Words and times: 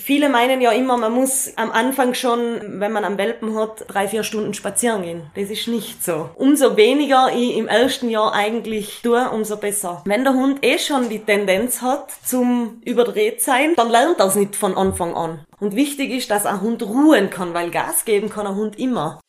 Viele 0.00 0.30
meinen 0.30 0.62
ja 0.62 0.72
immer, 0.72 0.96
man 0.96 1.12
muss 1.12 1.52
am 1.56 1.70
Anfang 1.70 2.14
schon, 2.14 2.80
wenn 2.80 2.90
man 2.90 3.04
am 3.04 3.18
Welpen 3.18 3.54
hat, 3.54 3.84
drei, 3.86 4.08
vier 4.08 4.24
Stunden 4.24 4.54
spazieren 4.54 5.02
gehen. 5.02 5.22
Das 5.34 5.50
ist 5.50 5.68
nicht 5.68 6.02
so. 6.02 6.30
Umso 6.36 6.78
weniger 6.78 7.30
ich 7.34 7.56
im 7.58 7.68
ersten 7.68 8.08
Jahr 8.08 8.32
eigentlich 8.32 9.00
tue, 9.02 9.28
umso 9.28 9.58
besser. 9.58 10.02
Wenn 10.06 10.24
der 10.24 10.32
Hund 10.32 10.64
eh 10.64 10.78
schon 10.78 11.10
die 11.10 11.18
Tendenz 11.18 11.82
hat 11.82 12.10
zum 12.24 12.80
überdreht 12.82 13.42
sein, 13.42 13.74
dann 13.76 13.90
lernt 13.90 14.20
er 14.20 14.26
es 14.26 14.36
nicht 14.36 14.56
von 14.56 14.74
Anfang 14.74 15.14
an. 15.14 15.44
Und 15.58 15.76
wichtig 15.76 16.10
ist, 16.12 16.30
dass 16.30 16.46
ein 16.46 16.62
Hund 16.62 16.82
ruhen 16.82 17.28
kann, 17.28 17.52
weil 17.52 17.70
Gas 17.70 18.06
geben 18.06 18.30
kann 18.30 18.46
ein 18.46 18.56
Hund 18.56 18.78
immer. 18.78 19.20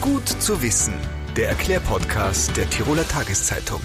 Gut 0.00 0.28
zu 0.28 0.62
wissen. 0.62 0.94
Der 1.36 1.50
Erklärpodcast 1.50 2.56
der 2.56 2.70
Tiroler 2.70 3.06
Tageszeitung. 3.06 3.82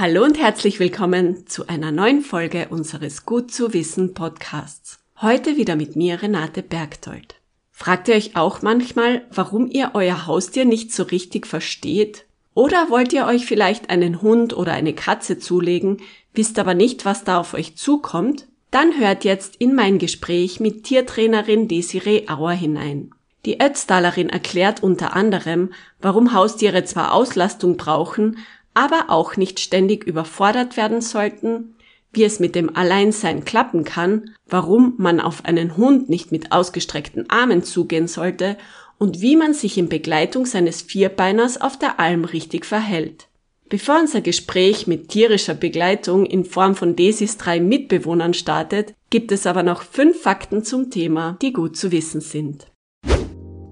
Hallo 0.00 0.24
und 0.24 0.38
herzlich 0.38 0.80
willkommen 0.80 1.46
zu 1.46 1.68
einer 1.68 1.92
neuen 1.92 2.22
Folge 2.22 2.68
unseres 2.70 3.26
Gut 3.26 3.52
zu 3.52 3.74
wissen 3.74 4.14
Podcasts. 4.14 4.98
Heute 5.20 5.58
wieder 5.58 5.76
mit 5.76 5.94
mir 5.94 6.22
Renate 6.22 6.62
Bergdold. 6.62 7.34
Fragt 7.70 8.08
ihr 8.08 8.14
euch 8.14 8.34
auch 8.34 8.62
manchmal, 8.62 9.26
warum 9.30 9.70
ihr 9.70 9.90
euer 9.92 10.26
Haustier 10.26 10.64
nicht 10.64 10.94
so 10.94 11.02
richtig 11.02 11.46
versteht? 11.46 12.24
Oder 12.54 12.88
wollt 12.88 13.12
ihr 13.12 13.26
euch 13.26 13.44
vielleicht 13.44 13.90
einen 13.90 14.22
Hund 14.22 14.56
oder 14.56 14.72
eine 14.72 14.94
Katze 14.94 15.38
zulegen, 15.38 15.98
wisst 16.32 16.58
aber 16.58 16.72
nicht, 16.72 17.04
was 17.04 17.24
da 17.24 17.38
auf 17.38 17.52
euch 17.52 17.76
zukommt? 17.76 18.46
Dann 18.70 18.98
hört 18.98 19.24
jetzt 19.24 19.56
in 19.56 19.74
mein 19.74 19.98
Gespräch 19.98 20.60
mit 20.60 20.84
Tiertrainerin 20.84 21.68
Desiree 21.68 22.26
Auer 22.26 22.52
hinein. 22.52 23.10
Die 23.44 23.60
Ötztalerin 23.60 24.30
erklärt 24.30 24.82
unter 24.82 25.14
anderem, 25.14 25.74
warum 26.00 26.32
Haustiere 26.32 26.84
zwar 26.84 27.12
Auslastung 27.12 27.76
brauchen, 27.76 28.38
aber 28.74 29.06
auch 29.08 29.36
nicht 29.36 29.60
ständig 29.60 30.04
überfordert 30.04 30.76
werden 30.76 31.00
sollten, 31.00 31.74
wie 32.12 32.24
es 32.24 32.40
mit 32.40 32.54
dem 32.54 32.74
Alleinsein 32.74 33.44
klappen 33.44 33.84
kann, 33.84 34.34
warum 34.46 34.94
man 34.98 35.20
auf 35.20 35.44
einen 35.44 35.76
Hund 35.76 36.08
nicht 36.08 36.32
mit 36.32 36.52
ausgestreckten 36.52 37.30
Armen 37.30 37.62
zugehen 37.62 38.08
sollte 38.08 38.56
und 38.98 39.20
wie 39.20 39.36
man 39.36 39.54
sich 39.54 39.78
in 39.78 39.88
Begleitung 39.88 40.44
seines 40.44 40.82
Vierbeiners 40.82 41.60
auf 41.60 41.78
der 41.78 42.00
Alm 42.00 42.24
richtig 42.24 42.66
verhält. 42.66 43.28
Bevor 43.68 44.00
unser 44.00 44.20
Gespräch 44.20 44.88
mit 44.88 45.10
tierischer 45.10 45.54
Begleitung 45.54 46.26
in 46.26 46.44
Form 46.44 46.74
von 46.74 46.96
Desis 46.96 47.38
drei 47.38 47.60
Mitbewohnern 47.60 48.34
startet, 48.34 48.94
gibt 49.10 49.30
es 49.30 49.46
aber 49.46 49.62
noch 49.62 49.82
fünf 49.82 50.20
Fakten 50.20 50.64
zum 50.64 50.90
Thema, 50.90 51.38
die 51.40 51.52
gut 51.52 51.76
zu 51.76 51.92
wissen 51.92 52.20
sind. 52.20 52.66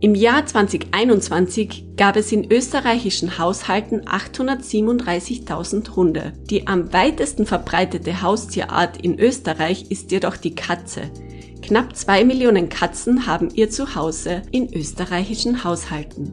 Im 0.01 0.15
Jahr 0.15 0.47
2021 0.47 1.97
gab 1.97 2.15
es 2.15 2.31
in 2.31 2.53
österreichischen 2.53 3.37
Haushalten 3.37 4.03
837.000 4.03 5.97
Hunde. 5.97 6.35
Die 6.49 6.69
am 6.69 6.93
weitesten 6.93 7.47
verbreitete 7.47 8.23
Haustierart 8.23 8.99
in 8.99 9.19
Österreich 9.19 9.91
ist 9.91 10.13
jedoch 10.13 10.37
die 10.37 10.55
Katze. 10.55 11.11
Knapp 11.63 11.97
zwei 11.97 12.25
Millionen 12.25 12.69
Katzen 12.69 13.27
haben 13.27 13.49
ihr 13.53 13.71
Zuhause 13.71 14.43
in 14.53 14.73
österreichischen 14.73 15.65
Haushalten. 15.65 16.33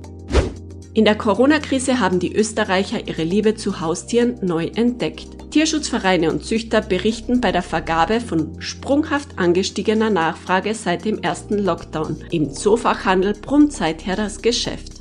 In 0.93 1.03
der 1.03 1.15
Corona-Krise 1.15 1.99
haben 1.99 2.19
die 2.19 2.35
Österreicher 2.35 3.07
ihre 3.07 3.23
Liebe 3.23 3.55
zu 3.55 3.81
Haustieren 3.81 4.35
neu 4.43 4.67
entdeckt. 4.75 5.34
Tierschutzvereine 5.55 6.29
und 6.33 6.43
Züchter 6.43 6.81
berichten 6.81 7.39
bei 7.39 7.53
der 7.53 7.61
Vergabe 7.61 8.19
von 8.19 8.59
sprunghaft 8.59 9.39
angestiegener 9.39 10.09
Nachfrage 10.09 10.75
seit 10.75 11.05
dem 11.05 11.19
ersten 11.23 11.59
Lockdown. 11.59 12.25
Im 12.29 12.51
Zoofachhandel 12.51 13.35
brummt 13.35 13.71
seither 13.71 14.17
das 14.17 14.41
Geschäft. 14.41 14.95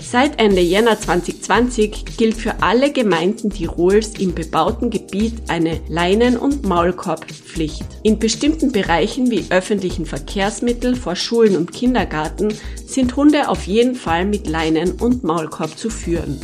Seit 0.00 0.40
Ende 0.40 0.60
Jänner 0.60 1.00
2020 1.00 2.04
gilt 2.16 2.36
für 2.36 2.62
alle 2.62 2.92
Gemeinden 2.92 3.50
Tirols 3.50 4.16
im 4.20 4.32
bebauten 4.32 4.90
Gebiet 4.90 5.34
eine 5.48 5.80
Leinen- 5.88 6.36
und 6.36 6.64
Maulkorbpflicht. 6.64 7.84
In 8.04 8.20
bestimmten 8.20 8.70
Bereichen 8.70 9.28
wie 9.28 9.44
öffentlichen 9.50 10.06
Verkehrsmitteln 10.06 10.94
vor 10.94 11.16
Schulen 11.16 11.56
und 11.56 11.72
Kindergarten 11.72 12.54
sind 12.86 13.16
Hunde 13.16 13.48
auf 13.48 13.66
jeden 13.66 13.96
Fall 13.96 14.24
mit 14.24 14.46
Leinen 14.46 14.92
und 14.92 15.24
Maulkorb 15.24 15.76
zu 15.76 15.90
führen. 15.90 16.40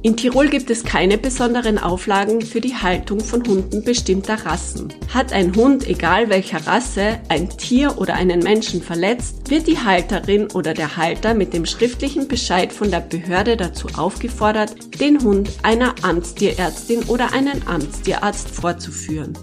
In 0.00 0.16
Tirol 0.16 0.48
gibt 0.48 0.70
es 0.70 0.84
keine 0.84 1.18
besonderen 1.18 1.76
Auflagen 1.76 2.40
für 2.40 2.60
die 2.60 2.76
Haltung 2.76 3.18
von 3.18 3.44
Hunden 3.44 3.82
bestimmter 3.82 4.46
Rassen. 4.46 4.94
Hat 5.12 5.32
ein 5.32 5.56
Hund, 5.56 5.88
egal 5.88 6.28
welcher 6.28 6.64
Rasse, 6.68 7.18
ein 7.28 7.48
Tier 7.50 7.98
oder 7.98 8.14
einen 8.14 8.38
Menschen 8.38 8.80
verletzt, 8.80 9.50
wird 9.50 9.66
die 9.66 9.78
Halterin 9.78 10.52
oder 10.52 10.72
der 10.72 10.96
Halter 10.96 11.34
mit 11.34 11.52
dem 11.52 11.66
schriftlichen 11.66 12.28
Bescheid 12.28 12.72
von 12.72 12.92
der 12.92 13.00
Behörde 13.00 13.56
dazu 13.56 13.88
aufgefordert, 13.96 15.00
den 15.00 15.20
Hund 15.20 15.50
einer 15.64 15.96
Amtstierärztin 16.02 17.02
oder 17.08 17.32
einen 17.32 17.66
Amtstierarzt 17.66 18.48
vorzuführen. 18.48 19.36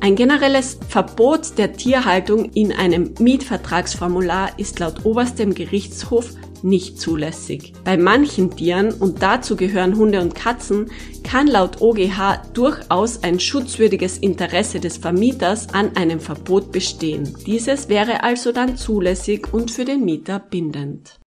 Ein 0.00 0.16
generelles 0.16 0.76
Verbot 0.88 1.56
der 1.56 1.74
Tierhaltung 1.74 2.50
in 2.50 2.72
einem 2.72 3.14
Mietvertragsformular 3.20 4.58
ist 4.58 4.80
laut 4.80 5.04
oberstem 5.04 5.54
Gerichtshof 5.54 6.30
nicht 6.64 7.00
zulässig. 7.00 7.72
Bei 7.84 7.96
manchen 7.96 8.54
Tieren, 8.56 8.92
und 8.92 9.22
dazu 9.22 9.56
gehören 9.56 9.96
Hunde 9.96 10.20
und 10.20 10.34
Katzen, 10.34 10.90
kann 11.22 11.46
laut 11.46 11.80
OGH 11.80 12.52
durchaus 12.52 13.22
ein 13.22 13.40
schutzwürdiges 13.40 14.18
Interesse 14.18 14.80
des 14.80 14.96
Vermieters 14.96 15.72
an 15.72 15.96
einem 15.96 16.20
Verbot 16.20 16.72
bestehen. 16.72 17.36
Dieses 17.46 17.88
wäre 17.88 18.22
also 18.22 18.52
dann 18.52 18.76
zulässig 18.76 19.52
und 19.52 19.70
für 19.70 19.84
den 19.84 20.04
Mieter 20.04 20.38
bindend. 20.38 21.21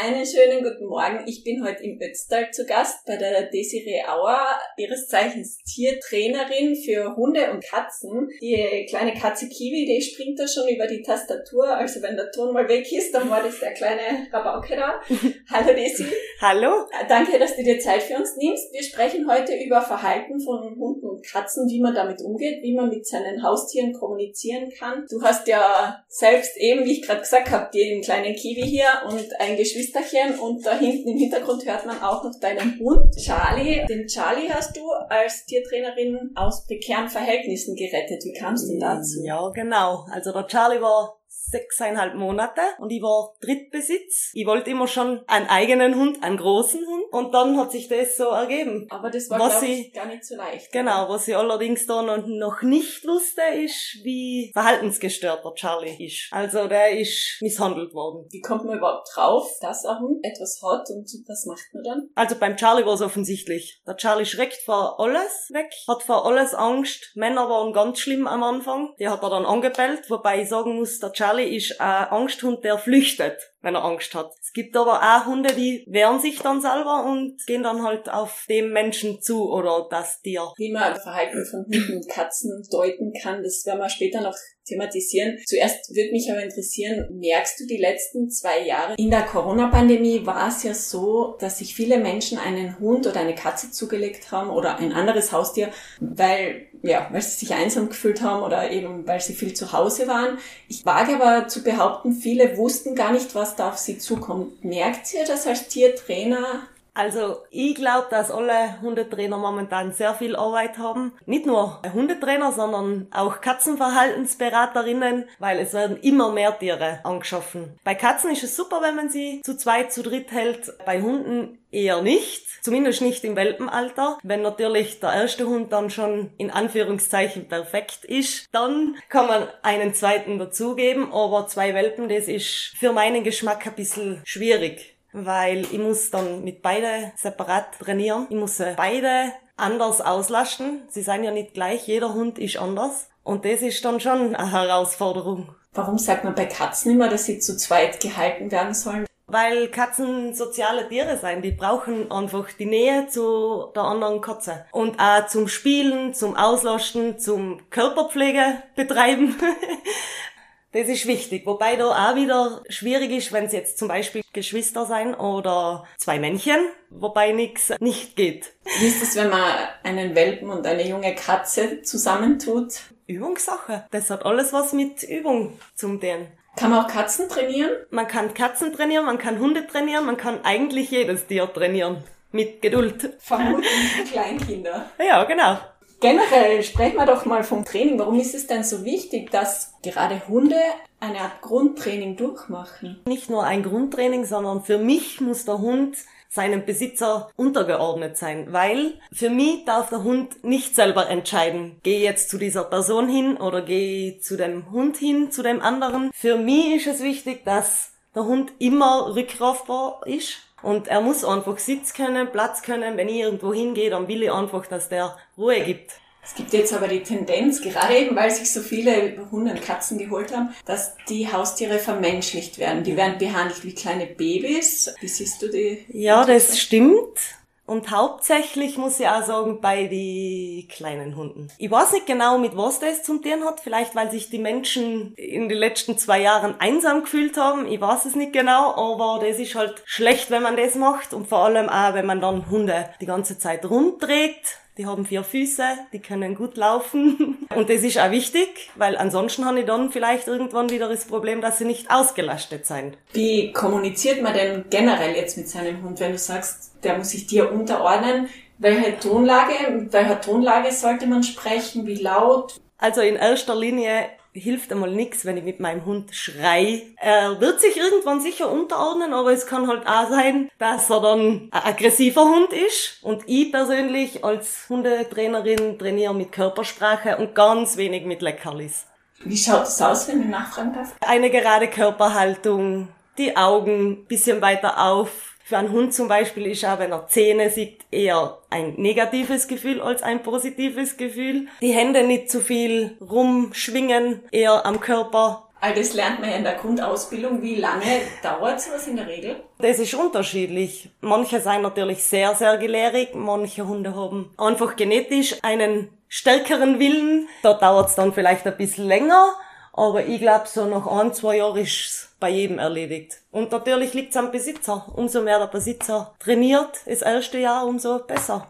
Einen 0.00 0.24
schönen 0.24 0.64
guten 0.64 0.86
Morgen. 0.86 1.22
Ich 1.26 1.44
bin 1.44 1.62
heute 1.62 1.82
im 1.82 2.00
Ötztal 2.00 2.50
zu 2.50 2.64
Gast 2.64 3.04
bei 3.04 3.16
der 3.16 3.50
Desiree 3.50 4.02
Auer, 4.08 4.40
ihres 4.78 5.06
Zeichens 5.06 5.58
Tiertrainerin 5.64 6.74
für 6.74 7.14
Hunde 7.14 7.50
und 7.50 7.62
Katzen. 7.62 8.26
Die 8.40 8.86
kleine 8.88 9.12
Katze 9.12 9.50
Kiwi, 9.50 9.84
die 9.84 10.00
springt 10.00 10.38
da 10.38 10.48
schon 10.48 10.66
über 10.68 10.86
die 10.86 11.02
Tastatur. 11.02 11.76
Also 11.76 12.00
wenn 12.00 12.16
der 12.16 12.30
Ton 12.30 12.54
mal 12.54 12.66
weg 12.70 12.90
ist, 12.90 13.14
dann 13.14 13.28
war 13.28 13.42
das 13.42 13.60
der 13.60 13.74
kleine 13.74 14.28
Rabauke 14.32 14.76
da. 14.76 14.98
Hallo 15.50 15.74
Desi. 15.74 16.06
Hallo. 16.40 16.86
Danke, 17.06 17.38
dass 17.38 17.54
du 17.54 17.62
dir 17.62 17.78
Zeit 17.78 18.02
für 18.02 18.16
uns 18.16 18.34
nimmst. 18.38 18.72
Wir 18.72 18.82
sprechen 18.82 19.30
heute 19.30 19.52
über 19.62 19.82
Verhalten 19.82 20.40
von 20.40 20.74
Hunden 20.74 21.06
und 21.06 21.22
Katzen, 21.22 21.68
wie 21.68 21.82
man 21.82 21.94
damit 21.94 22.22
umgeht, 22.22 22.62
wie 22.62 22.74
man 22.74 22.88
mit 22.88 23.06
seinen 23.06 23.42
Haustieren 23.42 23.92
kommunizieren 23.92 24.72
kann. 24.78 25.04
Du 25.10 25.20
hast 25.20 25.46
ja 25.48 26.02
selbst 26.08 26.56
eben, 26.56 26.86
wie 26.86 26.92
ich 26.92 27.02
gerade 27.02 27.20
gesagt 27.20 27.50
habe, 27.50 27.70
den 27.74 28.00
kleinen 28.00 28.34
Kiwi 28.34 28.62
hier 28.62 28.88
und 29.06 29.38
ein 29.38 29.58
Geschwister 29.58 29.81
Geschwisterchen 29.82 30.38
und 30.38 30.64
da 30.64 30.78
hinten 30.78 31.08
im 31.10 31.18
Hintergrund 31.18 31.64
hört 31.66 31.86
man 31.86 32.00
auch 32.00 32.22
noch 32.22 32.38
deinen 32.40 32.78
Hund, 32.78 33.14
Charlie. 33.16 33.84
Den 33.88 34.06
Charlie 34.06 34.48
hast 34.48 34.76
du 34.76 34.88
als 35.08 35.44
Tiertrainerin 35.46 36.30
aus 36.36 36.64
prekären 36.66 37.08
Verhältnissen 37.08 37.74
gerettet. 37.74 38.22
Wie 38.24 38.32
kam 38.38 38.54
es 38.54 38.66
denn 38.68 38.78
dazu? 38.78 39.20
Ja, 39.24 39.48
genau. 39.50 40.06
Also 40.10 40.32
der 40.32 40.46
Charlie 40.46 40.80
war 40.80 41.18
sechseinhalb 41.52 42.14
Monate 42.14 42.62
und 42.78 42.90
ich 42.90 43.02
war 43.02 43.34
Drittbesitz. 43.40 44.30
Ich 44.32 44.46
wollte 44.46 44.70
immer 44.70 44.88
schon 44.88 45.22
einen 45.26 45.48
eigenen 45.48 45.94
Hund, 45.94 46.22
einen 46.22 46.38
großen 46.38 46.80
Hund 46.80 47.04
und 47.12 47.32
dann 47.32 47.56
hat 47.58 47.70
sich 47.70 47.88
das 47.88 48.16
so 48.16 48.24
ergeben. 48.24 48.86
Aber 48.90 49.10
das 49.10 49.28
war, 49.30 49.38
was 49.38 49.62
ich, 49.62 49.88
ich, 49.88 49.92
gar 49.92 50.06
nicht 50.06 50.24
so 50.24 50.34
leicht. 50.34 50.72
Genau, 50.72 51.08
was 51.08 51.28
ich 51.28 51.36
allerdings 51.36 51.86
da 51.86 52.02
noch 52.02 52.62
nicht 52.62 53.06
wusste, 53.06 53.42
ist, 53.54 53.98
wie 54.02 54.50
verhaltensgestört 54.52 55.44
der 55.44 55.54
Charlie 55.54 56.04
ist. 56.04 56.28
Also 56.30 56.66
der 56.66 56.98
ist 56.98 57.38
misshandelt 57.40 57.92
worden. 57.92 58.26
Wie 58.30 58.40
kommt 58.40 58.64
man 58.64 58.78
überhaupt 58.78 59.08
drauf, 59.14 59.48
dass 59.60 59.84
ein 59.84 59.98
Hund 60.00 60.24
etwas 60.24 60.60
hat 60.62 60.88
und 60.88 61.06
was 61.28 61.46
macht 61.46 61.74
man 61.74 61.84
dann? 61.84 62.08
Also 62.14 62.36
beim 62.36 62.56
Charlie 62.56 62.86
war 62.86 62.94
es 62.94 63.02
offensichtlich. 63.02 63.82
Der 63.86 63.96
Charlie 63.96 64.24
schreckt 64.24 64.62
vor 64.64 64.98
alles 64.98 65.50
weg, 65.52 65.70
hat 65.86 66.02
vor 66.02 66.24
alles 66.24 66.54
Angst. 66.54 67.12
Männer 67.14 67.48
waren 67.50 67.72
ganz 67.72 67.98
schlimm 67.98 68.26
am 68.26 68.42
Anfang. 68.42 68.94
Die 68.98 69.08
hat 69.08 69.22
er 69.22 69.30
dann 69.30 69.44
angebellt, 69.44 70.08
wobei 70.08 70.42
ich 70.42 70.48
sagen 70.48 70.76
muss, 70.76 70.98
der 70.98 71.12
Charlie 71.12 71.41
Charlie 71.42 71.56
ist 71.56 71.80
ein 71.80 72.08
Angsthund, 72.08 72.64
der 72.64 72.78
flüchtet 72.78 73.51
wenn 73.62 73.74
er 73.74 73.84
Angst 73.84 74.14
hat. 74.14 74.32
Es 74.40 74.52
gibt 74.52 74.76
aber 74.76 75.00
auch 75.00 75.26
Hunde, 75.26 75.54
die 75.54 75.84
wehren 75.88 76.20
sich 76.20 76.40
dann 76.40 76.60
selber 76.60 77.04
und 77.06 77.44
gehen 77.46 77.62
dann 77.62 77.82
halt 77.82 78.10
auf 78.10 78.44
dem 78.48 78.72
Menschen 78.72 79.22
zu 79.22 79.50
oder 79.50 79.86
das 79.90 80.20
Tier. 80.20 80.52
Wie 80.56 80.72
man 80.72 80.94
Verhalten 81.00 81.46
von 81.46 81.64
Hunden 81.64 81.96
und 81.96 82.08
Katzen 82.08 82.66
deuten 82.70 83.12
kann, 83.22 83.42
das 83.42 83.64
werden 83.64 83.78
wir 83.78 83.88
später 83.88 84.20
noch 84.20 84.34
thematisieren. 84.66 85.38
Zuerst 85.46 85.94
würde 85.94 86.12
mich 86.12 86.30
aber 86.30 86.42
interessieren, 86.42 87.08
merkst 87.18 87.60
du 87.60 87.66
die 87.66 87.78
letzten 87.78 88.30
zwei 88.30 88.64
Jahre? 88.64 88.94
In 88.96 89.10
der 89.10 89.22
Corona-Pandemie 89.22 90.24
war 90.24 90.48
es 90.48 90.62
ja 90.62 90.74
so, 90.74 91.36
dass 91.40 91.58
sich 91.58 91.74
viele 91.74 91.98
Menschen 91.98 92.38
einen 92.38 92.78
Hund 92.78 93.06
oder 93.06 93.20
eine 93.20 93.34
Katze 93.34 93.70
zugelegt 93.70 94.30
haben 94.30 94.50
oder 94.50 94.78
ein 94.78 94.92
anderes 94.92 95.32
Haustier, 95.32 95.70
weil, 96.00 96.66
ja, 96.82 97.08
weil 97.10 97.22
sie 97.22 97.46
sich 97.46 97.54
einsam 97.54 97.88
gefühlt 97.88 98.22
haben 98.22 98.42
oder 98.42 98.70
eben 98.70 99.06
weil 99.06 99.20
sie 99.20 99.34
viel 99.34 99.54
zu 99.54 99.72
Hause 99.72 100.06
waren. 100.06 100.38
Ich 100.68 100.84
wage 100.84 101.14
aber 101.14 101.48
zu 101.48 101.62
behaupten, 101.62 102.12
viele 102.12 102.56
wussten 102.56 102.94
gar 102.94 103.12
nicht, 103.12 103.34
was 103.34 103.51
da 103.56 103.70
auf 103.70 103.78
sie 103.78 103.98
zukommt. 103.98 104.64
Merkt 104.64 105.12
ihr 105.14 105.24
das 105.24 105.46
als 105.46 105.68
Tiertrainer 105.68 106.62
Also 106.94 107.38
ich 107.50 107.74
glaube, 107.74 108.08
dass 108.10 108.30
alle 108.30 108.80
Hundetrainer 108.82 109.38
momentan 109.38 109.92
sehr 109.92 110.14
viel 110.14 110.36
Arbeit 110.36 110.78
haben. 110.78 111.12
Nicht 111.24 111.46
nur 111.46 111.80
Hundetrainer, 111.92 112.52
sondern 112.52 113.08
auch 113.12 113.40
Katzenverhaltensberaterinnen, 113.40 115.24
weil 115.38 115.58
es 115.58 115.72
werden 115.72 115.96
immer 115.98 116.30
mehr 116.30 116.58
Tiere 116.58 117.00
angeschaffen. 117.04 117.78
Bei 117.84 117.94
Katzen 117.94 118.30
ist 118.30 118.42
es 118.42 118.56
super, 118.56 118.82
wenn 118.82 118.96
man 118.96 119.08
sie 119.08 119.40
zu 119.42 119.56
zweit, 119.56 119.92
zu 119.92 120.02
dritt 120.02 120.32
hält. 120.32 120.72
Bei 120.84 121.00
Hunden 121.00 121.58
eher 121.70 122.02
nicht. 122.02 122.46
Zumindest 122.62 123.00
nicht 123.00 123.24
im 123.24 123.36
Welpenalter. 123.36 124.18
Wenn 124.22 124.42
natürlich 124.42 125.00
der 125.00 125.14
erste 125.14 125.46
Hund 125.46 125.72
dann 125.72 125.90
schon 125.90 126.30
in 126.36 126.50
Anführungszeichen 126.50 127.48
perfekt 127.48 128.04
ist, 128.04 128.46
dann 128.52 128.96
kann 129.08 129.26
man 129.26 129.48
einen 129.62 129.94
zweiten 129.94 130.38
dazugeben. 130.38 131.12
Aber 131.12 131.46
zwei 131.46 131.74
Welpen, 131.74 132.08
das 132.08 132.28
ist 132.28 132.74
für 132.78 132.92
meinen 132.92 133.24
Geschmack 133.24 133.66
ein 133.66 133.74
bisschen 133.74 134.20
schwierig 134.24 134.92
weil 135.12 135.62
ich 135.62 135.78
muss 135.78 136.10
dann 136.10 136.44
mit 136.44 136.62
beide 136.62 137.12
separat 137.16 137.78
trainieren. 137.78 138.26
Ich 138.30 138.36
muss 138.36 138.58
beide 138.76 139.32
anders 139.56 140.00
auslasten. 140.00 140.82
Sie 140.88 141.02
sind 141.02 141.24
ja 141.24 141.30
nicht 141.30 141.54
gleich, 141.54 141.86
jeder 141.86 142.14
Hund 142.14 142.38
ist 142.38 142.56
anders. 142.56 143.08
Und 143.22 143.44
das 143.44 143.62
ist 143.62 143.84
dann 143.84 144.00
schon 144.00 144.34
eine 144.34 144.50
Herausforderung. 144.50 145.54
Warum 145.74 145.98
sagt 145.98 146.24
man 146.24 146.34
bei 146.34 146.46
Katzen 146.46 146.92
immer, 146.92 147.08
dass 147.08 147.24
sie 147.24 147.38
zu 147.38 147.56
zweit 147.56 148.00
gehalten 148.00 148.50
werden 148.50 148.74
sollen? 148.74 149.06
Weil 149.26 149.68
Katzen 149.68 150.34
soziale 150.34 150.88
Tiere 150.88 151.16
sind. 151.16 151.42
Die 151.42 151.52
brauchen 151.52 152.10
einfach 152.12 152.48
die 152.52 152.66
Nähe 152.66 153.06
zu 153.06 153.70
der 153.74 153.84
anderen 153.84 154.20
Katze. 154.20 154.66
Und 154.72 155.00
auch 155.00 155.26
zum 155.28 155.48
Spielen, 155.48 156.12
zum 156.12 156.36
Auslasten, 156.36 157.18
zum 157.18 157.70
Körperpflege 157.70 158.62
betreiben. 158.74 159.36
Das 160.72 160.88
ist 160.88 161.06
wichtig. 161.06 161.44
Wobei 161.46 161.76
da 161.76 161.88
auch 161.88 162.16
wieder 162.16 162.62
schwierig 162.68 163.10
ist, 163.10 163.32
wenn 163.32 163.44
es 163.44 163.52
jetzt 163.52 163.78
zum 163.78 163.88
Beispiel 163.88 164.22
Geschwister 164.32 164.86
sein 164.86 165.14
oder 165.14 165.86
zwei 165.98 166.18
Männchen, 166.18 166.58
wobei 166.88 167.32
nichts 167.32 167.72
nicht 167.78 168.16
geht. 168.16 168.54
Wie 168.78 168.86
ist 168.86 169.02
es, 169.02 169.14
wenn 169.16 169.28
man 169.28 169.42
einen 169.82 170.14
Welpen 170.14 170.48
und 170.50 170.66
eine 170.66 170.88
junge 170.88 171.14
Katze 171.14 171.82
zusammentut? 171.82 172.80
Übungssache. 173.06 173.84
Das 173.90 174.08
hat 174.08 174.24
alles 174.24 174.54
was 174.54 174.72
mit 174.72 175.02
Übung 175.02 175.58
zum 175.74 176.00
tun. 176.00 176.28
Kann 176.56 176.70
man 176.70 176.84
auch 176.84 176.88
Katzen 176.88 177.28
trainieren? 177.28 177.72
Man 177.90 178.08
kann 178.08 178.34
Katzen 178.34 178.72
trainieren, 178.72 179.06
man 179.06 179.18
kann 179.18 179.38
Hunde 179.38 179.66
trainieren, 179.66 180.06
man 180.06 180.16
kann 180.16 180.44
eigentlich 180.44 180.90
jedes 180.90 181.26
Tier 181.26 181.52
trainieren. 181.52 182.04
Mit 182.30 182.62
Geduld. 182.62 183.14
Vermutlich 183.18 183.70
Kleinkinder. 184.10 184.90
Ja, 184.98 185.24
genau. 185.24 185.58
Generell 186.02 186.64
sprechen 186.64 186.96
wir 186.96 187.06
doch 187.06 187.26
mal 187.26 187.44
vom 187.44 187.64
Training. 187.64 187.96
Warum 187.96 188.18
ist 188.18 188.34
es 188.34 188.48
denn 188.48 188.64
so 188.64 188.84
wichtig, 188.84 189.30
dass 189.30 189.74
gerade 189.84 190.26
Hunde 190.26 190.56
eine 190.98 191.20
Art 191.20 191.40
Grundtraining 191.42 192.16
durchmachen? 192.16 193.00
Nicht 193.06 193.30
nur 193.30 193.44
ein 193.44 193.62
Grundtraining, 193.62 194.24
sondern 194.24 194.64
für 194.64 194.78
mich 194.78 195.20
muss 195.20 195.44
der 195.44 195.58
Hund 195.58 195.96
seinem 196.28 196.64
Besitzer 196.64 197.30
untergeordnet 197.36 198.16
sein, 198.16 198.52
weil 198.52 198.98
für 199.12 199.30
mich 199.30 199.64
darf 199.64 199.90
der 199.90 200.02
Hund 200.02 200.42
nicht 200.42 200.74
selber 200.74 201.08
entscheiden, 201.08 201.78
gehe 201.84 202.00
jetzt 202.00 202.30
zu 202.30 202.38
dieser 202.38 202.64
Person 202.64 203.08
hin 203.08 203.36
oder 203.36 203.62
gehe 203.62 204.18
zu 204.18 204.36
dem 204.36 204.72
Hund 204.72 204.96
hin, 204.96 205.30
zu 205.30 205.44
dem 205.44 205.62
anderen. 205.62 206.10
Für 206.12 206.36
mich 206.36 206.74
ist 206.74 206.96
es 206.96 207.02
wichtig, 207.02 207.44
dass 207.44 207.92
der 208.16 208.24
Hund 208.24 208.52
immer 208.58 209.14
rückraufbar 209.14 210.00
ist 210.06 210.51
und 210.62 210.88
er 210.88 211.00
muss 211.00 211.24
einfach 211.24 211.58
Sitz 211.58 211.94
können, 211.94 212.30
Platz 212.30 212.62
können. 212.62 212.96
Wenn 212.96 213.08
ich 213.08 213.16
irgendwo 213.16 213.52
hingehe, 213.52 213.90
dann 213.90 214.08
will 214.08 214.22
ich 214.22 214.32
einfach, 214.32 214.66
dass 214.66 214.88
der 214.88 215.16
Ruhe 215.36 215.60
gibt. 215.60 215.92
Es 216.24 216.36
gibt 216.36 216.52
jetzt 216.52 216.72
aber 216.72 216.86
die 216.86 217.02
Tendenz, 217.02 217.60
gerade 217.60 217.96
eben, 217.96 218.14
weil 218.14 218.30
sich 218.30 218.52
so 218.52 218.60
viele 218.60 219.28
Hunde 219.32 219.52
und 219.52 219.62
Katzen 219.62 219.98
geholt 219.98 220.34
haben, 220.34 220.54
dass 220.64 220.94
die 221.08 221.32
Haustiere 221.32 221.80
vermenschlicht 221.80 222.58
werden. 222.58 222.84
Die 222.84 222.96
werden 222.96 223.18
behandelt 223.18 223.64
wie 223.64 223.74
kleine 223.74 224.06
Babys. 224.06 224.94
Wie 225.00 225.08
siehst 225.08 225.42
du 225.42 225.48
die? 225.48 225.84
Ja, 225.88 226.24
das 226.24 226.60
stimmt. 226.60 227.18
Und 227.64 227.90
hauptsächlich 227.90 228.76
muss 228.76 228.98
ich 228.98 229.06
auch 229.06 229.22
sagen, 229.22 229.60
bei 229.60 229.84
die 229.84 230.68
kleinen 230.70 231.16
Hunden. 231.16 231.48
Ich 231.58 231.70
weiß 231.70 231.92
nicht 231.92 232.06
genau, 232.06 232.38
mit 232.38 232.56
was 232.56 232.80
das 232.80 233.04
zum 233.04 233.22
tun 233.22 233.44
hat. 233.44 233.60
Vielleicht, 233.60 233.94
weil 233.94 234.10
sich 234.10 234.30
die 234.30 234.38
Menschen 234.38 235.14
in 235.14 235.48
den 235.48 235.58
letzten 235.58 235.96
zwei 235.96 236.20
Jahren 236.20 236.56
einsam 236.58 237.02
gefühlt 237.02 237.36
haben. 237.36 237.66
Ich 237.68 237.80
weiß 237.80 238.04
es 238.04 238.16
nicht 238.16 238.32
genau, 238.32 238.74
aber 238.74 239.24
das 239.24 239.38
ist 239.38 239.54
halt 239.54 239.80
schlecht, 239.84 240.30
wenn 240.30 240.42
man 240.42 240.56
das 240.56 240.74
macht. 240.74 241.14
Und 241.14 241.28
vor 241.28 241.44
allem 241.44 241.68
auch, 241.68 241.94
wenn 241.94 242.06
man 242.06 242.20
dann 242.20 242.50
Hunde 242.50 242.90
die 243.00 243.06
ganze 243.06 243.38
Zeit 243.38 243.64
rumträgt 243.64 244.58
die 244.78 244.86
haben 244.86 245.04
vier 245.04 245.22
Füße, 245.22 245.64
die 245.92 246.00
können 246.00 246.34
gut 246.34 246.56
laufen. 246.56 247.46
Und 247.54 247.68
das 247.68 247.82
ist 247.82 247.98
auch 247.98 248.10
wichtig, 248.10 248.70
weil 248.76 248.96
ansonsten 248.96 249.44
habe 249.44 249.60
ich 249.60 249.66
dann 249.66 249.90
vielleicht 249.92 250.28
irgendwann 250.28 250.70
wieder 250.70 250.88
das 250.88 251.04
Problem, 251.04 251.40
dass 251.40 251.58
sie 251.58 251.64
nicht 251.64 251.90
ausgelastet 251.90 252.66
sind. 252.66 252.96
Wie 253.12 253.52
kommuniziert 253.52 254.22
man 254.22 254.34
denn 254.34 254.64
generell 254.70 255.14
jetzt 255.14 255.36
mit 255.36 255.48
seinem 255.48 255.82
Hund, 255.82 256.00
wenn 256.00 256.12
du 256.12 256.18
sagst, 256.18 256.72
der 256.82 256.96
muss 256.96 257.10
sich 257.10 257.26
dir 257.26 257.52
unterordnen? 257.52 258.28
Welche 258.58 258.98
Tonlage, 258.98 259.70
mit 259.70 259.92
welcher 259.92 260.20
Tonlage 260.20 260.72
sollte 260.72 261.06
man 261.06 261.22
sprechen? 261.22 261.86
Wie 261.86 261.96
laut? 261.96 262.54
Also 262.78 263.00
in 263.00 263.16
erster 263.16 263.54
Linie 263.54 264.08
hilft 264.32 264.72
einmal 264.72 264.90
nix, 264.90 265.24
wenn 265.24 265.36
ich 265.36 265.44
mit 265.44 265.60
meinem 265.60 265.84
Hund 265.84 266.14
schrei. 266.14 266.82
Er 266.96 267.40
wird 267.40 267.60
sich 267.60 267.76
irgendwann 267.76 268.20
sicher 268.20 268.50
unterordnen, 268.50 269.12
aber 269.12 269.32
es 269.32 269.46
kann 269.46 269.68
halt 269.68 269.86
auch 269.86 270.08
sein, 270.08 270.50
dass 270.58 270.90
er 270.90 271.00
dann 271.00 271.48
ein 271.50 271.62
aggressiver 271.64 272.24
Hund 272.24 272.52
ist. 272.52 272.98
Und 273.02 273.24
ich 273.26 273.52
persönlich 273.52 274.24
als 274.24 274.66
Hundetrainerin 274.68 275.78
trainiere 275.78 276.14
mit 276.14 276.32
Körpersprache 276.32 277.18
und 277.18 277.34
ganz 277.34 277.76
wenig 277.76 278.04
mit 278.06 278.22
Leckerlis. 278.22 278.86
Wie 279.24 279.36
schaut 279.36 279.64
es 279.64 279.80
aus, 279.80 280.08
wenn 280.08 280.22
du 280.22 280.28
nachfragen 280.28 280.72
darfst? 280.74 280.94
Eine 281.00 281.30
gerade 281.30 281.68
Körperhaltung, 281.68 282.88
die 283.18 283.36
Augen 283.36 284.06
bisschen 284.06 284.40
weiter 284.40 284.82
auf, 284.82 285.31
für 285.52 285.58
einen 285.58 285.72
Hund 285.72 285.92
zum 285.92 286.08
Beispiel 286.08 286.46
ist 286.46 286.64
auch, 286.64 286.78
wenn 286.78 286.92
er 286.92 287.08
Zähne 287.08 287.50
sieht, 287.50 287.84
eher 287.90 288.38
ein 288.48 288.72
negatives 288.78 289.48
Gefühl 289.48 289.82
als 289.82 290.02
ein 290.02 290.22
positives 290.22 290.96
Gefühl. 290.96 291.46
Die 291.60 291.72
Hände 291.72 292.04
nicht 292.04 292.30
zu 292.30 292.40
viel 292.40 292.96
rumschwingen, 293.02 294.22
eher 294.30 294.64
am 294.64 294.80
Körper. 294.80 295.50
All 295.60 295.74
das 295.74 295.92
lernt 295.92 296.20
man 296.20 296.30
ja 296.30 296.36
in 296.36 296.44
der 296.44 296.54
Grundausbildung. 296.54 297.42
Wie 297.42 297.56
lange 297.56 298.00
dauert 298.22 298.62
sowas 298.62 298.86
in 298.86 298.96
der 298.96 299.06
Regel? 299.06 299.42
Das 299.58 299.78
ist 299.78 299.92
unterschiedlich. 299.92 300.88
Manche 301.02 301.38
sind 301.38 301.60
natürlich 301.60 302.02
sehr, 302.02 302.34
sehr 302.34 302.56
gelehrig. 302.56 303.14
Manche 303.14 303.68
Hunde 303.68 303.94
haben 303.94 304.32
einfach 304.38 304.74
genetisch 304.74 305.36
einen 305.42 305.90
stärkeren 306.08 306.78
Willen. 306.78 307.28
Da 307.42 307.52
dauert 307.52 307.90
es 307.90 307.94
dann 307.94 308.14
vielleicht 308.14 308.46
ein 308.46 308.56
bisschen 308.56 308.86
länger. 308.86 309.34
Aber 309.72 310.04
ich 310.04 310.20
glaube, 310.20 310.46
so 310.46 310.66
nach 310.66 310.86
ein, 310.86 311.14
zwei 311.14 311.38
Jahren 311.38 311.56
ist 311.56 312.10
bei 312.20 312.28
jedem 312.28 312.58
erledigt. 312.58 313.22
Und 313.30 313.50
natürlich 313.52 313.94
liegt 313.94 314.10
es 314.10 314.16
am 314.16 314.30
Besitzer. 314.30 314.86
Umso 314.94 315.22
mehr 315.22 315.38
der 315.38 315.46
Besitzer 315.46 316.14
trainiert, 316.18 316.80
das 316.84 317.02
erste 317.02 317.38
Jahr, 317.38 317.66
umso 317.66 318.00
besser. 318.00 318.46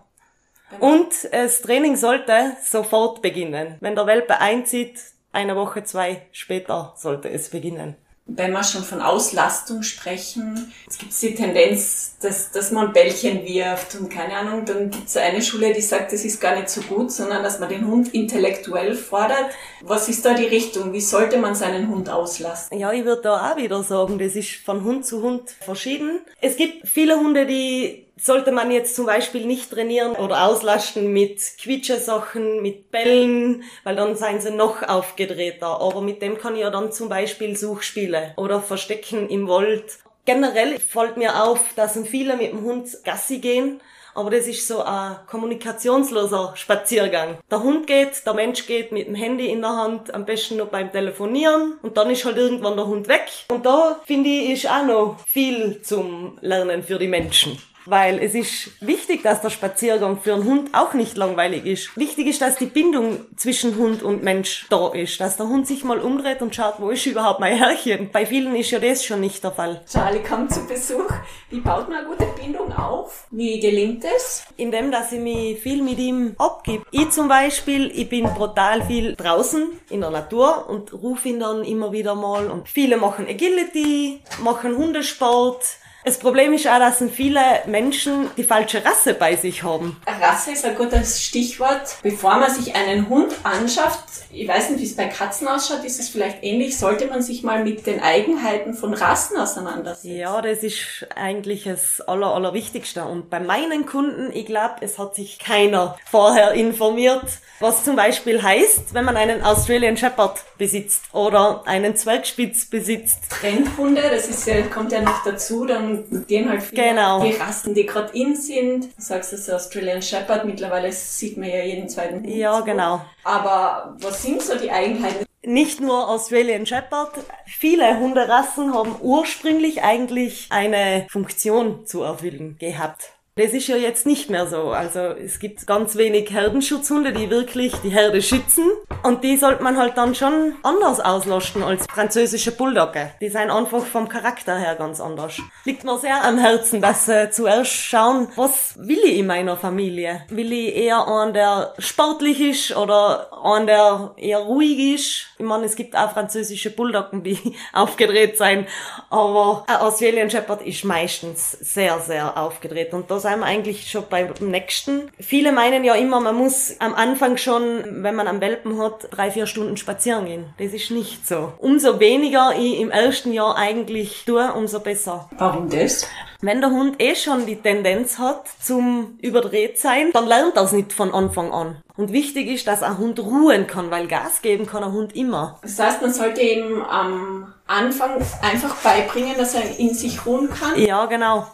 Genau. 0.70 0.92
Und 0.92 1.12
das 1.30 1.62
Training 1.62 1.96
sollte 1.96 2.56
sofort 2.64 3.22
beginnen. 3.22 3.76
Wenn 3.80 3.94
der 3.94 4.06
Welpe 4.06 4.40
einzieht, 4.40 4.98
eine 5.32 5.54
Woche, 5.56 5.84
zwei 5.84 6.26
später 6.32 6.92
sollte 6.96 7.30
es 7.30 7.50
beginnen 7.50 7.96
wenn 8.26 8.52
wir 8.52 8.62
schon 8.62 8.84
von 8.84 9.00
Auslastung 9.00 9.82
sprechen, 9.82 10.72
es 10.88 10.98
gibt 10.98 11.20
die 11.20 11.34
Tendenz, 11.34 12.16
dass, 12.20 12.52
dass 12.52 12.70
man 12.70 12.92
Bällchen 12.92 13.44
wirft 13.44 13.96
und 13.96 14.10
keine 14.10 14.36
Ahnung, 14.36 14.64
dann 14.64 14.90
gibt 14.90 15.08
es 15.08 15.16
eine 15.16 15.42
Schule, 15.42 15.72
die 15.72 15.80
sagt, 15.80 16.12
das 16.12 16.24
ist 16.24 16.40
gar 16.40 16.54
nicht 16.54 16.70
so 16.70 16.80
gut, 16.82 17.10
sondern 17.10 17.42
dass 17.42 17.58
man 17.58 17.68
den 17.68 17.86
Hund 17.86 18.14
intellektuell 18.14 18.94
fordert. 18.94 19.50
Was 19.82 20.08
ist 20.08 20.24
da 20.24 20.34
die 20.34 20.46
Richtung? 20.46 20.92
Wie 20.92 21.00
sollte 21.00 21.38
man 21.38 21.54
seinen 21.54 21.88
Hund 21.88 22.08
auslasten? 22.08 22.78
Ja, 22.78 22.92
ich 22.92 23.04
würde 23.04 23.22
da 23.22 23.52
auch 23.52 23.56
wieder 23.56 23.82
sagen, 23.82 24.18
das 24.18 24.36
ist 24.36 24.52
von 24.64 24.84
Hund 24.84 25.04
zu 25.04 25.22
Hund 25.22 25.50
verschieden. 25.50 26.20
Es 26.40 26.56
gibt 26.56 26.88
viele 26.88 27.16
Hunde, 27.16 27.44
die 27.44 28.06
sollte 28.22 28.52
man 28.52 28.70
jetzt 28.70 28.94
zum 28.94 29.06
Beispiel 29.06 29.46
nicht 29.46 29.70
trainieren 29.70 30.12
oder 30.12 30.46
auslasten 30.46 31.12
mit 31.12 31.40
Quietschesachen, 31.60 32.62
mit 32.62 32.90
Bällen, 32.90 33.64
weil 33.84 33.96
dann 33.96 34.16
seien 34.16 34.40
sie 34.40 34.52
noch 34.52 34.82
aufgedrehter. 34.82 35.80
Aber 35.80 36.00
mit 36.00 36.22
dem 36.22 36.38
kann 36.38 36.54
ich 36.54 36.60
ja 36.60 36.70
dann 36.70 36.92
zum 36.92 37.08
Beispiel 37.08 37.56
Suchspiele 37.56 38.34
oder 38.36 38.60
Verstecken 38.60 39.28
im 39.28 39.48
Wald. 39.48 39.98
Generell 40.24 40.78
fällt 40.78 41.16
mir 41.16 41.42
auf, 41.42 41.60
dass 41.74 41.98
viele 42.06 42.36
mit 42.36 42.52
dem 42.52 42.62
Hund 42.62 42.88
Gassi 43.04 43.38
gehen, 43.38 43.80
aber 44.14 44.30
das 44.30 44.46
ist 44.46 44.68
so 44.68 44.82
ein 44.82 45.16
kommunikationsloser 45.26 46.52
Spaziergang. 46.54 47.38
Der 47.50 47.62
Hund 47.62 47.86
geht, 47.86 48.24
der 48.24 48.34
Mensch 48.34 48.66
geht 48.66 48.92
mit 48.92 49.08
dem 49.08 49.14
Handy 49.14 49.46
in 49.46 49.62
der 49.62 49.70
Hand, 49.70 50.14
am 50.14 50.24
besten 50.24 50.58
noch 50.58 50.68
beim 50.68 50.92
Telefonieren 50.92 51.78
und 51.82 51.96
dann 51.96 52.10
ist 52.10 52.24
halt 52.24 52.36
irgendwann 52.36 52.76
der 52.76 52.86
Hund 52.86 53.08
weg. 53.08 53.26
Und 53.50 53.66
da 53.66 54.00
finde 54.04 54.28
ich, 54.28 54.50
ist 54.50 54.70
auch 54.70 54.84
noch 54.84 55.16
viel 55.26 55.80
zum 55.82 56.38
Lernen 56.40 56.82
für 56.82 56.98
die 56.98 57.08
Menschen. 57.08 57.58
Weil 57.86 58.18
es 58.18 58.34
ist 58.34 58.70
wichtig, 58.80 59.22
dass 59.22 59.40
der 59.40 59.50
Spaziergang 59.50 60.20
für 60.20 60.34
einen 60.34 60.44
Hund 60.44 60.70
auch 60.72 60.94
nicht 60.94 61.16
langweilig 61.16 61.66
ist. 61.66 61.96
Wichtig 61.96 62.28
ist, 62.28 62.40
dass 62.40 62.56
die 62.56 62.66
Bindung 62.66 63.26
zwischen 63.36 63.76
Hund 63.76 64.02
und 64.02 64.22
Mensch 64.22 64.66
da 64.70 64.92
ist. 64.92 65.20
Dass 65.20 65.36
der 65.36 65.48
Hund 65.48 65.66
sich 65.66 65.84
mal 65.84 65.98
umdreht 65.98 66.42
und 66.42 66.54
schaut, 66.54 66.74
wo 66.78 66.90
ist 66.90 67.06
überhaupt 67.06 67.40
mein 67.40 67.56
Herrchen. 67.56 68.10
Bei 68.12 68.26
vielen 68.26 68.54
ist 68.54 68.70
ja 68.70 68.78
das 68.78 69.04
schon 69.04 69.20
nicht 69.20 69.42
der 69.42 69.52
Fall. 69.52 69.82
Charlie 69.90 70.22
kommt 70.22 70.52
zu 70.52 70.66
Besuch. 70.66 71.10
Wie 71.50 71.60
baut 71.60 71.88
man 71.88 71.98
eine 71.98 72.08
gute 72.08 72.26
Bindung 72.40 72.72
auf? 72.72 73.26
Wie 73.30 73.60
gelingt 73.60 74.04
es? 74.04 74.44
Indem, 74.56 74.90
dass 74.90 75.12
ich 75.12 75.20
mich 75.20 75.60
viel 75.60 75.82
mit 75.82 75.98
ihm 75.98 76.34
abgib. 76.38 76.86
Ich 76.90 77.10
zum 77.10 77.28
Beispiel, 77.28 77.90
ich 77.94 78.08
bin 78.08 78.24
brutal 78.24 78.82
viel 78.86 79.16
draußen 79.16 79.68
in 79.90 80.00
der 80.00 80.10
Natur 80.10 80.68
und 80.68 80.92
rufe 80.92 81.28
ihn 81.28 81.40
dann 81.40 81.64
immer 81.64 81.92
wieder 81.92 82.14
mal. 82.14 82.50
Und 82.50 82.68
viele 82.68 82.96
machen 82.96 83.26
Agility, 83.26 84.20
machen 84.42 84.76
Hundesport 84.76 85.62
Das 86.04 86.18
Problem 86.18 86.52
ist 86.52 86.66
auch, 86.66 86.80
dass 86.80 87.02
viele 87.12 87.40
Menschen 87.66 88.28
die 88.36 88.42
falsche 88.42 88.84
Rasse 88.84 89.14
bei 89.14 89.36
sich 89.36 89.62
haben. 89.62 90.00
Rasse 90.20 90.50
ist 90.50 90.64
ein 90.64 90.74
gutes 90.74 91.22
Stichwort. 91.22 91.96
Bevor 92.02 92.36
man 92.36 92.52
sich 92.52 92.74
einen 92.74 93.08
Hund 93.08 93.32
anschafft, 93.44 94.02
ich 94.32 94.48
weiß 94.48 94.70
nicht, 94.70 94.80
wie 94.80 94.86
es 94.86 94.96
bei 94.96 95.06
Katzen 95.06 95.46
ausschaut, 95.46 95.84
ist 95.84 96.00
es 96.00 96.08
vielleicht 96.08 96.42
ähnlich, 96.42 96.76
sollte 96.76 97.06
man 97.06 97.22
sich 97.22 97.44
mal 97.44 97.62
mit 97.62 97.86
den 97.86 98.00
Eigenheiten 98.00 98.74
von 98.74 98.94
Rassen 98.94 99.36
auseinandersetzen. 99.36 100.16
Ja, 100.16 100.40
das 100.42 100.64
ist 100.64 101.06
eigentlich 101.14 101.64
das 101.64 102.00
Aller, 102.00 102.34
Allerwichtigste. 102.34 103.04
Und 103.04 103.30
bei 103.30 103.38
meinen 103.38 103.86
Kunden, 103.86 104.32
ich 104.34 104.46
glaube, 104.46 104.76
es 104.80 104.98
hat 104.98 105.14
sich 105.14 105.38
keiner 105.38 105.96
vorher 106.10 106.52
informiert, 106.52 107.26
was 107.62 107.84
zum 107.84 107.96
Beispiel 107.96 108.42
heißt, 108.42 108.92
wenn 108.92 109.04
man 109.04 109.16
einen 109.16 109.42
Australian 109.42 109.96
Shepherd 109.96 110.42
besitzt 110.58 111.04
oder 111.12 111.62
einen 111.66 111.96
Zwergspitz 111.96 112.66
besitzt. 112.66 113.30
Trendhunde, 113.30 114.02
das 114.02 114.28
ist 114.28 114.46
ja, 114.46 114.60
kommt 114.62 114.92
ja 114.92 115.00
noch 115.00 115.22
dazu, 115.24 115.64
dann 115.64 116.26
gehen 116.26 116.48
halt 116.48 116.62
viele 116.62 116.82
Genau. 116.82 117.24
die 117.24 117.32
Rassen, 117.32 117.74
die 117.74 117.86
gerade 117.86 118.16
in 118.18 118.36
sind. 118.36 118.84
Du 118.84 119.02
sagst, 119.02 119.32
das 119.32 119.40
ist 119.40 119.50
Australian 119.50 120.02
Shepherd, 120.02 120.44
mittlerweile 120.44 120.92
sieht 120.92 121.36
man 121.36 121.48
ja 121.48 121.62
jeden 121.62 121.88
zweiten 121.88 122.16
Hund. 122.16 122.28
Ja, 122.28 122.60
genau. 122.60 123.00
Aber 123.24 123.96
was 124.00 124.22
sind 124.22 124.42
so 124.42 124.56
die 124.58 124.70
Eigenheiten? 124.70 125.24
Nicht 125.44 125.80
nur 125.80 126.08
Australian 126.08 126.66
Shepherd, 126.66 127.10
viele 127.46 127.98
Hunderassen 127.98 128.74
haben 128.74 128.94
ursprünglich 129.00 129.82
eigentlich 129.82 130.46
eine 130.50 131.06
Funktion 131.10 131.84
zu 131.86 132.02
erfüllen 132.02 132.56
gehabt. 132.60 133.10
Das 133.34 133.54
ist 133.54 133.66
ja 133.66 133.76
jetzt 133.76 134.04
nicht 134.04 134.28
mehr 134.28 134.46
so. 134.46 134.72
Also 134.72 134.98
es 134.98 135.38
gibt 135.38 135.66
ganz 135.66 135.96
wenig 135.96 136.30
Herdenschutzhunde, 136.30 137.14
die 137.14 137.30
wirklich 137.30 137.72
die 137.82 137.88
Herde 137.88 138.20
schützen. 138.20 138.70
Und 139.04 139.24
die 139.24 139.38
sollte 139.38 139.62
man 139.62 139.78
halt 139.78 139.96
dann 139.96 140.14
schon 140.14 140.56
anders 140.62 141.00
auslasten 141.00 141.62
als 141.62 141.86
französische 141.86 142.52
Bulldogge. 142.52 143.10
Die 143.22 143.30
sind 143.30 143.50
einfach 143.50 143.86
vom 143.86 144.10
Charakter 144.10 144.58
her 144.58 144.74
ganz 144.74 145.00
anders. 145.00 145.40
Liegt 145.64 145.82
mir 145.82 145.98
sehr 145.98 146.22
am 146.22 146.36
Herzen, 146.36 146.82
dass 146.82 147.08
äh, 147.08 147.30
zuerst 147.30 147.72
schauen, 147.72 148.28
was 148.36 148.74
will 148.76 149.00
ich 149.02 149.20
in 149.20 149.26
meiner 149.26 149.56
Familie? 149.56 150.26
Will 150.28 150.52
ich 150.52 150.76
eher 150.76 151.08
einen, 151.08 151.32
der 151.32 151.72
sportlich 151.78 152.38
ist 152.38 152.76
oder 152.76 153.30
einen, 153.42 153.66
der 153.66 154.12
eher 154.18 154.40
ruhig 154.40 154.94
ist? 154.94 155.28
Ich 155.38 155.46
meine, 155.46 155.64
es 155.64 155.74
gibt 155.74 155.96
auch 155.96 156.12
französische 156.12 156.68
Bulldoggen, 156.68 157.22
die 157.22 157.38
aufgedreht 157.72 158.36
sein, 158.36 158.66
aber 159.08 159.64
ein 159.66 159.76
Australian 159.76 160.28
Shepherd 160.28 160.60
ist 160.66 160.84
meistens 160.84 161.52
sehr, 161.52 161.98
sehr 162.00 162.36
aufgedreht. 162.36 162.92
Und 162.92 163.10
da 163.10 163.21
sind 163.22 163.40
wir 163.40 163.46
eigentlich 163.46 163.90
schon 163.90 164.04
beim 164.10 164.32
nächsten. 164.40 165.10
Viele 165.18 165.52
meinen 165.52 165.84
ja 165.84 165.94
immer, 165.94 166.20
man 166.20 166.36
muss 166.36 166.76
am 166.78 166.94
Anfang 166.94 167.36
schon, 167.36 168.02
wenn 168.02 168.14
man 168.14 168.28
am 168.28 168.40
Welpen 168.40 168.78
hat, 168.78 169.08
drei, 169.10 169.30
vier 169.30 169.46
Stunden 169.46 169.76
spazieren 169.76 170.26
gehen. 170.26 170.44
Das 170.58 170.72
ist 170.72 170.90
nicht 170.90 171.26
so. 171.26 171.52
Umso 171.58 172.00
weniger 172.00 172.52
ich 172.58 172.80
im 172.80 172.90
ersten 172.90 173.32
Jahr 173.32 173.56
eigentlich 173.56 174.24
tue, 174.26 174.52
umso 174.52 174.80
besser. 174.80 175.28
Warum 175.38 175.70
das? 175.70 176.06
Wenn 176.44 176.60
der 176.60 176.70
Hund 176.70 177.00
eh 177.00 177.14
schon 177.14 177.46
die 177.46 177.54
Tendenz 177.54 178.18
hat 178.18 178.48
zum 178.60 179.16
überdreht 179.22 179.78
sein, 179.78 180.10
dann 180.12 180.26
lernt 180.26 180.56
er 180.56 180.64
es 180.64 180.72
nicht 180.72 180.92
von 180.92 181.14
Anfang 181.14 181.52
an. 181.52 181.76
Und 181.96 182.12
wichtig 182.12 182.48
ist, 182.48 182.66
dass 182.66 182.82
ein 182.82 182.98
Hund 182.98 183.20
ruhen 183.20 183.68
kann, 183.68 183.92
weil 183.92 184.08
Gas 184.08 184.42
geben 184.42 184.66
kann 184.66 184.82
ein 184.82 184.90
Hund 184.90 185.14
immer. 185.14 185.60
Das 185.62 185.78
heißt, 185.78 186.02
man 186.02 186.12
sollte 186.12 186.40
ihm 186.40 186.82
am 186.82 187.54
Anfang 187.68 188.20
einfach 188.42 188.74
beibringen, 188.76 189.36
dass 189.36 189.54
er 189.54 189.78
in 189.78 189.94
sich 189.94 190.26
ruhen 190.26 190.50
kann. 190.50 190.76
Ja, 190.80 191.06
genau. 191.06 191.46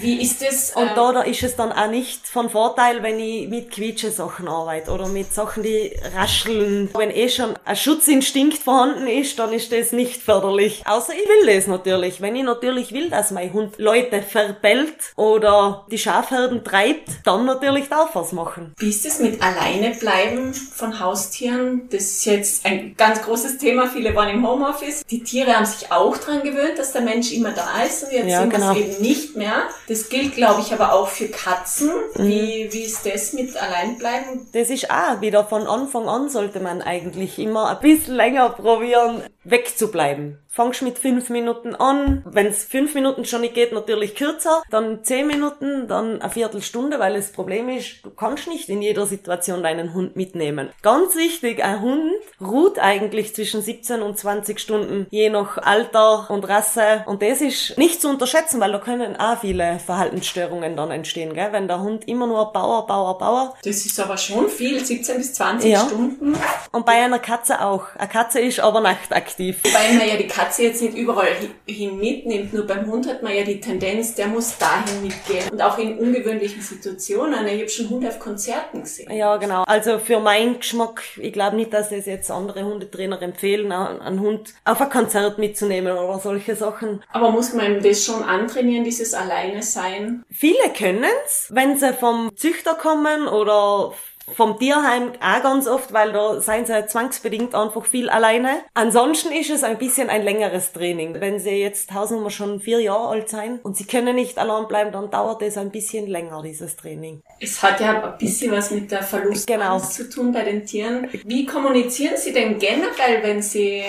Wie 0.00 0.20
ist 0.22 0.42
das? 0.42 0.70
Und 0.74 0.82
ähm, 0.82 0.90
da, 0.94 1.12
da 1.12 1.22
ist 1.22 1.42
es 1.42 1.56
dann 1.56 1.72
auch 1.72 1.88
nicht 1.88 2.26
von 2.26 2.50
Vorteil, 2.50 3.02
wenn 3.02 3.18
ich 3.18 3.48
mit 3.48 3.70
Quietsche-Sachen 3.70 4.48
arbeite 4.48 4.90
oder 4.90 5.08
mit 5.08 5.32
Sachen, 5.32 5.62
die 5.62 5.92
rascheln. 6.16 6.90
Wenn 6.96 7.10
eh 7.10 7.28
schon 7.28 7.54
ein 7.64 7.76
Schutzinstinkt 7.76 8.58
vorhanden 8.58 9.06
ist, 9.06 9.38
dann 9.38 9.52
ist 9.52 9.72
das 9.72 9.92
nicht 9.92 10.22
förderlich. 10.22 10.82
Außer 10.86 11.12
ich 11.12 11.28
will 11.28 11.54
das 11.54 11.66
natürlich. 11.66 12.20
Wenn 12.20 12.36
ich 12.36 12.44
natürlich 12.44 12.92
will, 12.92 13.10
dass 13.10 13.30
mein 13.30 13.52
Hund 13.52 13.78
Leute 13.78 14.22
verbellt 14.22 14.94
oder 15.16 15.86
die 15.90 15.98
Schafherden 15.98 16.64
treibt, 16.64 17.08
dann 17.24 17.44
natürlich 17.44 17.88
darf 17.88 18.14
er 18.14 18.22
es 18.22 18.32
machen. 18.32 18.74
Wie 18.78 18.88
ist 18.88 19.04
es 19.06 19.18
mit 19.18 19.42
Alleinebleiben 19.42 20.54
von 20.54 21.00
Haustieren? 21.00 21.88
Das 21.90 22.02
ist 22.02 22.24
jetzt 22.24 22.66
ein 22.66 22.94
ganz 22.96 23.22
großes 23.22 23.58
Thema. 23.58 23.86
Viele 23.88 24.14
waren 24.14 24.28
im 24.30 24.46
Homeoffice. 24.46 25.04
Die 25.10 25.22
Tiere 25.22 25.54
haben 25.54 25.66
sich 25.66 25.90
auch 25.92 26.16
dran 26.18 26.42
gewöhnt, 26.42 26.78
dass 26.78 26.92
der 26.92 27.02
Mensch 27.02 27.32
immer 27.32 27.52
da 27.52 27.82
ist 27.82 28.04
und 28.04 28.12
jetzt 28.12 28.28
Ja, 28.28 28.40
sind 28.40 28.50
genau. 28.50 28.68
das 28.68 28.76
eben 28.78 29.02
nicht 29.02 29.36
mehr. 29.36 29.68
Das 29.88 30.08
gilt, 30.08 30.34
glaube 30.34 30.60
ich, 30.60 30.72
aber 30.72 30.92
auch 30.92 31.08
für 31.08 31.28
Katzen. 31.28 31.90
Mhm. 32.14 32.26
Wie, 32.28 32.68
wie 32.70 32.82
ist 32.82 33.04
das 33.04 33.32
mit 33.32 33.56
Alleinbleiben? 33.56 34.48
Das 34.52 34.70
ist 34.70 34.90
auch 34.90 35.20
wieder 35.20 35.44
von 35.44 35.66
Anfang 35.66 36.08
an 36.08 36.28
sollte 36.28 36.60
man 36.60 36.82
eigentlich 36.82 37.38
immer 37.38 37.70
ein 37.70 37.80
bisschen 37.80 38.14
länger 38.14 38.50
probieren, 38.50 39.22
wegzubleiben. 39.44 40.38
Fangst 40.48 40.82
mit 40.82 40.98
fünf 40.98 41.30
Minuten 41.30 41.74
an. 41.74 42.22
Wenn 42.26 42.46
es 42.46 42.64
fünf 42.64 42.94
Minuten 42.94 43.24
schon 43.24 43.40
nicht 43.40 43.54
geht, 43.54 43.72
natürlich 43.72 44.14
kürzer. 44.14 44.62
Dann 44.70 45.02
zehn 45.02 45.26
Minuten, 45.26 45.88
dann 45.88 46.20
eine 46.20 46.30
Viertelstunde, 46.30 46.98
weil 47.00 47.14
das 47.14 47.32
Problem 47.32 47.70
ist, 47.70 48.04
du 48.04 48.10
kannst 48.10 48.48
nicht 48.48 48.68
in 48.68 48.82
jeder 48.82 49.06
Situation 49.06 49.62
deinen 49.62 49.94
Hund 49.94 50.14
mitnehmen. 50.14 50.68
Ganz 50.82 51.16
wichtig, 51.16 51.64
ein 51.64 51.80
Hund 51.80 52.12
ruht 52.38 52.78
eigentlich 52.78 53.34
zwischen 53.34 53.62
17 53.62 54.02
und 54.02 54.18
20 54.18 54.60
Stunden, 54.60 55.06
je 55.10 55.30
nach 55.30 55.56
Alter 55.56 56.26
und 56.28 56.46
Rasse. 56.46 57.02
Und 57.06 57.22
das 57.22 57.40
ist 57.40 57.78
nicht 57.78 58.02
zu 58.02 58.10
unterschätzen, 58.10 58.60
weil 58.60 58.72
da 58.72 58.78
können 58.78 59.16
auch 59.16 59.38
viele 59.40 59.78
Verhaltensstörungen 59.78 60.76
dann 60.76 60.90
entstehen, 60.90 61.32
gell? 61.32 61.48
Wenn 61.52 61.66
der 61.66 61.80
Hund 61.80 62.06
immer 62.08 62.26
nur 62.26 62.52
Bauer, 62.52 62.86
Bauer, 62.86 63.16
Bauer 63.16 63.54
Das 63.64 63.86
ist 63.86 63.98
aber 63.98 64.18
schon 64.18 64.50
viel, 64.50 64.84
17 64.84 65.16
bis 65.16 65.32
20 65.32 65.70
Ja. 65.72 65.80
Stunden. 65.86 66.36
und 66.72 66.84
bei 66.84 66.92
einer 67.02 67.18
Katze 67.20 67.62
auch. 67.64 67.86
Eine 67.96 68.08
Katze 68.08 68.40
ist 68.40 68.60
aber 68.60 68.82
nachtaktiv. 68.82 69.31
Weil 69.38 69.94
man 69.98 70.08
ja 70.08 70.16
die 70.16 70.26
Katze 70.26 70.62
jetzt 70.64 70.82
nicht 70.82 70.96
überall 70.96 71.28
hi- 71.40 71.72
hin 71.72 71.98
mitnimmt. 71.98 72.52
Nur 72.52 72.66
beim 72.66 72.86
Hund 72.86 73.08
hat 73.08 73.22
man 73.22 73.34
ja 73.34 73.42
die 73.44 73.60
Tendenz, 73.60 74.14
der 74.14 74.26
muss 74.28 74.56
dahin 74.58 75.02
mitgehen. 75.02 75.48
Und 75.50 75.60
auch 75.62 75.78
in 75.78 75.98
ungewöhnlichen 75.98 76.62
Situationen. 76.62 77.46
Ich 77.46 77.60
habe 77.60 77.68
schon 77.68 77.90
Hunde 77.90 78.08
auf 78.08 78.18
Konzerten 78.18 78.82
gesehen. 78.82 79.12
Ja, 79.12 79.36
genau. 79.36 79.64
Also 79.66 79.98
für 79.98 80.20
meinen 80.20 80.58
Geschmack, 80.58 81.02
ich 81.18 81.32
glaube 81.32 81.56
nicht, 81.56 81.72
dass 81.72 81.92
es 81.92 82.06
jetzt 82.06 82.30
andere 82.30 82.64
Hundetrainer 82.64 83.20
empfehlen, 83.22 83.70
einen 83.72 84.20
Hund 84.20 84.54
auf 84.64 84.80
ein 84.80 84.90
Konzert 84.90 85.38
mitzunehmen 85.38 85.96
oder 85.96 86.18
solche 86.18 86.54
Sachen. 86.56 87.02
Aber 87.12 87.30
muss 87.30 87.52
man 87.52 87.82
das 87.82 88.04
schon 88.04 88.22
antrainieren, 88.22 88.84
dieses 88.84 89.14
Alleine 89.14 89.62
sein? 89.62 90.24
Viele 90.30 90.70
können's, 90.76 91.48
wenn 91.50 91.76
sie 91.76 91.92
vom 91.92 92.30
Züchter 92.36 92.74
kommen 92.74 93.28
oder 93.28 93.92
vom 94.34 94.58
Tierheim 94.58 95.12
auch 95.20 95.42
ganz 95.42 95.66
oft, 95.66 95.92
weil 95.92 96.12
da 96.12 96.40
seien 96.40 96.64
sie 96.64 96.86
zwangsbedingt 96.86 97.54
einfach 97.54 97.84
viel 97.84 98.08
alleine. 98.08 98.60
Ansonsten 98.74 99.32
ist 99.32 99.50
es 99.50 99.64
ein 99.64 99.78
bisschen 99.78 100.08
ein 100.10 100.22
längeres 100.22 100.72
Training. 100.72 101.20
Wenn 101.20 101.38
sie 101.38 101.50
jetzt 101.50 101.92
Hausnummer 101.92 102.30
schon 102.30 102.60
vier 102.60 102.80
Jahre 102.80 103.08
alt 103.08 103.28
sein 103.28 103.58
und 103.62 103.76
sie 103.76 103.84
können 103.84 104.14
nicht 104.14 104.38
allein 104.38 104.68
bleiben, 104.68 104.92
dann 104.92 105.10
dauert 105.10 105.42
es 105.42 105.58
ein 105.58 105.70
bisschen 105.70 106.06
länger, 106.06 106.42
dieses 106.42 106.76
Training. 106.76 107.20
Es 107.40 107.62
hat 107.62 107.80
ja 107.80 108.02
ein 108.12 108.18
bisschen 108.18 108.52
was 108.52 108.70
mit 108.70 108.90
der 108.90 109.02
Verlustangst 109.02 109.46
Genau. 109.48 109.78
zu 109.80 110.08
tun 110.08 110.32
bei 110.32 110.42
den 110.44 110.64
Tieren. 110.64 111.08
Wie 111.24 111.44
kommunizieren 111.46 112.16
Sie 112.16 112.32
denn 112.32 112.58
generell, 112.58 113.22
wenn 113.22 113.42
Sie, 113.42 113.82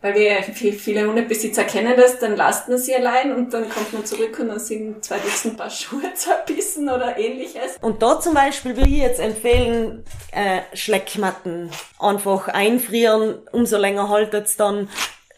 weil 0.00 0.14
wir 0.14 0.42
viel- 0.42 0.72
viele 0.72 1.06
Hundebesitzer 1.06 1.64
kennen 1.64 1.94
das, 1.96 2.18
dann 2.20 2.36
lasst 2.36 2.68
man 2.68 2.78
sie 2.78 2.94
allein 2.94 3.34
und 3.34 3.52
dann 3.52 3.68
kommt 3.68 3.92
man 3.92 4.04
zurück 4.06 4.38
und 4.38 4.48
dann 4.48 4.60
sind 4.60 5.04
zwei 5.04 5.18
Dutzend 5.18 5.56
Paar 5.56 5.70
Schuhe 5.70 6.12
zerbissen 6.14 6.88
oder 6.88 7.18
ähnliches. 7.18 7.76
Und 7.80 8.02
da 8.02 8.20
zum 8.20 8.34
Beispiel 8.34 8.76
will 8.76 8.86
ich 8.86 8.98
jetzt 8.98 9.20
empfehlen, 9.20 10.04
äh, 10.32 10.60
Schleckmatten 10.76 11.70
einfach 11.98 12.48
einfrieren, 12.48 13.38
umso 13.52 13.76
länger 13.76 14.08
haltet's 14.08 14.56
dann, 14.56 14.88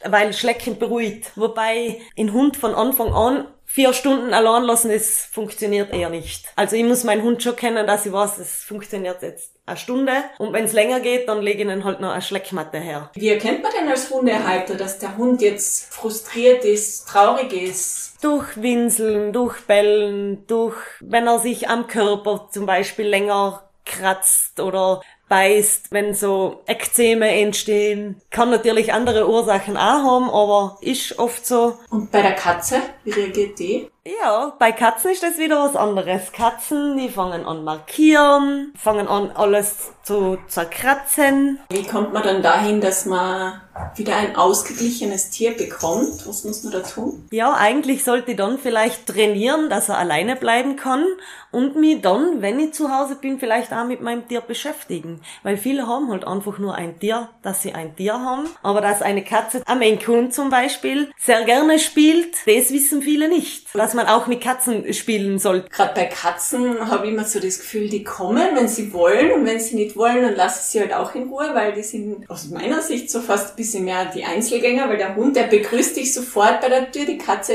weil 0.05 0.33
Schlecken 0.33 0.79
beruhigt. 0.79 1.33
Wobei 1.37 2.01
ein 2.19 2.33
Hund 2.33 2.57
von 2.57 2.75
Anfang 2.75 3.13
an 3.13 3.47
vier 3.73 3.93
Stunden 3.93 4.35
allein 4.35 4.65
lassen, 4.65 4.91
das 4.91 5.29
funktioniert 5.31 5.93
eher 5.93 6.11
nicht. 6.11 6.47
Also 6.57 6.75
ich 6.75 6.83
muss 6.83 7.05
meinen 7.05 7.23
Hund 7.23 7.41
schon 7.41 7.55
kennen, 7.55 7.87
dass 7.87 8.05
ich 8.05 8.13
weiß, 8.13 8.39
es 8.39 8.65
funktioniert 8.65 9.23
jetzt 9.23 9.53
eine 9.65 9.77
Stunde. 9.77 10.13
Und 10.39 10.53
wenn 10.53 10.65
es 10.65 10.73
länger 10.73 10.99
geht, 10.99 11.29
dann 11.29 11.41
lege 11.41 11.59
ich 11.59 11.65
ihnen 11.65 11.85
halt 11.85 12.01
noch 12.01 12.11
eine 12.11 12.21
Schleckmatte 12.21 12.79
her. 12.79 13.11
Wie 13.15 13.29
erkennt 13.29 13.63
man 13.63 13.71
denn 13.73 13.89
als 13.89 14.11
Hundehalter, 14.11 14.75
dass 14.75 14.99
der 14.99 15.17
Hund 15.17 15.41
jetzt 15.41 15.95
frustriert 15.95 16.65
ist, 16.65 17.07
traurig 17.07 17.53
ist? 17.53 18.17
Durch 18.23 18.61
Winseln, 18.61 19.33
durch 19.33 19.61
Bellen, 19.67 20.45
durch, 20.49 20.77
wenn 21.01 21.29
er 21.29 21.39
sich 21.39 21.69
am 21.69 21.87
Körper 21.87 22.49
zum 22.51 22.67
Beispiel 22.67 23.07
länger 23.07 23.63
kratzt 23.87 24.61
oder 24.61 25.01
beißt, 25.31 25.93
wenn 25.93 26.13
so 26.13 26.61
Ekzeme 26.67 27.31
entstehen. 27.31 28.21
Kann 28.31 28.51
natürlich 28.51 28.93
andere 28.93 29.31
Ursachen 29.31 29.77
auch 29.77 29.81
haben, 29.81 30.29
aber 30.29 30.79
ist 30.83 31.19
oft 31.19 31.47
so. 31.47 31.79
Und 31.89 32.11
bei 32.11 32.21
der 32.21 32.35
Katze, 32.35 32.83
wie 33.05 33.13
reagiert 33.13 33.59
die? 33.59 33.89
Ja, 34.03 34.55
bei 34.59 34.73
Katzen 34.73 35.11
ist 35.11 35.23
das 35.23 35.37
wieder 35.37 35.63
was 35.63 35.77
anderes. 35.77 36.33
Katzen, 36.33 36.97
die 36.97 37.11
fangen 37.11 37.45
an 37.45 37.65
markieren, 37.65 38.73
fangen 38.75 39.07
an 39.09 39.31
alles 39.33 39.91
zu 40.03 40.39
zerkratzen. 40.49 41.61
Wie 41.69 41.85
kommt 41.85 42.15
man 42.15 42.23
dann 42.23 42.43
dahin, 42.43 42.81
dass 42.81 43.05
man 43.05 43.61
wieder 43.95 44.17
ein 44.17 44.37
ausgeglichenes 44.37 45.31
Tier 45.31 45.57
bekommt? 45.57 46.27
Was 46.27 46.45
muss 46.45 46.65
man 46.65 46.73
da 46.73 46.81
tun? 46.81 47.29
Ja, 47.31 47.55
eigentlich 47.55 48.03
sollte 48.03 48.33
ich 48.33 48.37
dann 48.37 48.59
vielleicht 48.59 49.07
trainieren, 49.07 49.69
dass 49.69 49.89
er 49.89 49.99
alleine 49.99 50.35
bleiben 50.35 50.77
kann 50.77 51.05
und 51.51 51.77
mich 51.77 52.01
dann, 52.01 52.43
wenn 52.43 52.59
ich 52.59 52.73
zu 52.75 52.91
Hause 52.91 53.17
bin, 53.17 53.39
vielleicht 53.39 53.73
auch 53.73 53.85
mit 53.85 54.01
meinem 54.01 54.27
Tier 54.27 54.41
beschäftigen. 54.41 55.21
Weil 55.43 55.57
viele 55.57 55.87
haben 55.87 56.11
halt 56.11 56.27
einfach 56.27 56.59
nur 56.59 56.75
ein 56.75 56.99
Tier, 56.99 57.29
dass 57.43 57.63
sie 57.63 57.75
ein 57.75 57.95
Tier 57.97 58.15
haben. 58.15 58.49
Aber 58.63 58.81
dass 58.81 59.03
eine 59.03 59.23
Katze, 59.23 59.63
am 59.67 59.79
Maine 59.79 59.99
Coon 59.99 60.33
zum 60.33 60.51
Beispiel, 60.51 61.11
sehr 61.19 61.45
gerne 61.45 61.79
spielt, 61.79 62.35
das 62.47 62.73
wissen 62.73 63.03
viele 63.03 63.29
nicht. 63.29 63.75
Dass 63.75 63.90
dass 63.91 63.97
man 63.97 64.07
auch 64.07 64.29
mit 64.29 64.41
Katzen 64.41 64.93
spielen 64.95 65.41
soll. 65.41 65.65
Gerade 65.69 65.95
bei 65.95 66.05
Katzen 66.05 66.89
habe 66.89 67.07
ich 67.07 67.13
immer 67.13 67.25
so 67.25 67.41
das 67.41 67.59
Gefühl, 67.59 67.89
die 67.89 68.05
kommen, 68.05 68.55
wenn 68.55 68.69
sie 68.69 68.93
wollen 68.93 69.33
und 69.33 69.45
wenn 69.45 69.59
sie 69.59 69.75
nicht 69.75 69.97
wollen, 69.97 70.23
dann 70.23 70.37
lasse 70.37 70.61
ich 70.61 70.67
sie 70.67 70.81
halt 70.81 70.93
auch 70.93 71.13
in 71.17 71.25
Ruhe, 71.25 71.51
weil 71.55 71.73
die 71.73 71.83
sind 71.83 72.31
aus 72.31 72.51
meiner 72.51 72.83
Sicht 72.83 73.11
so 73.11 73.21
fast 73.21 73.51
ein 73.51 73.57
bisschen 73.57 73.85
mehr 73.85 74.05
die 74.05 74.25
Einzelgänger, 74.25 74.89
weil 74.89 74.99
der 74.99 75.17
Hund, 75.17 75.35
der 75.35 75.45
begrüßt 75.45 75.97
dich 75.97 76.15
sofort 76.15 76.61
bei 76.61 76.69
der 76.69 76.93
Tür, 76.93 77.05
die 77.05 77.19
Katze 77.19 77.55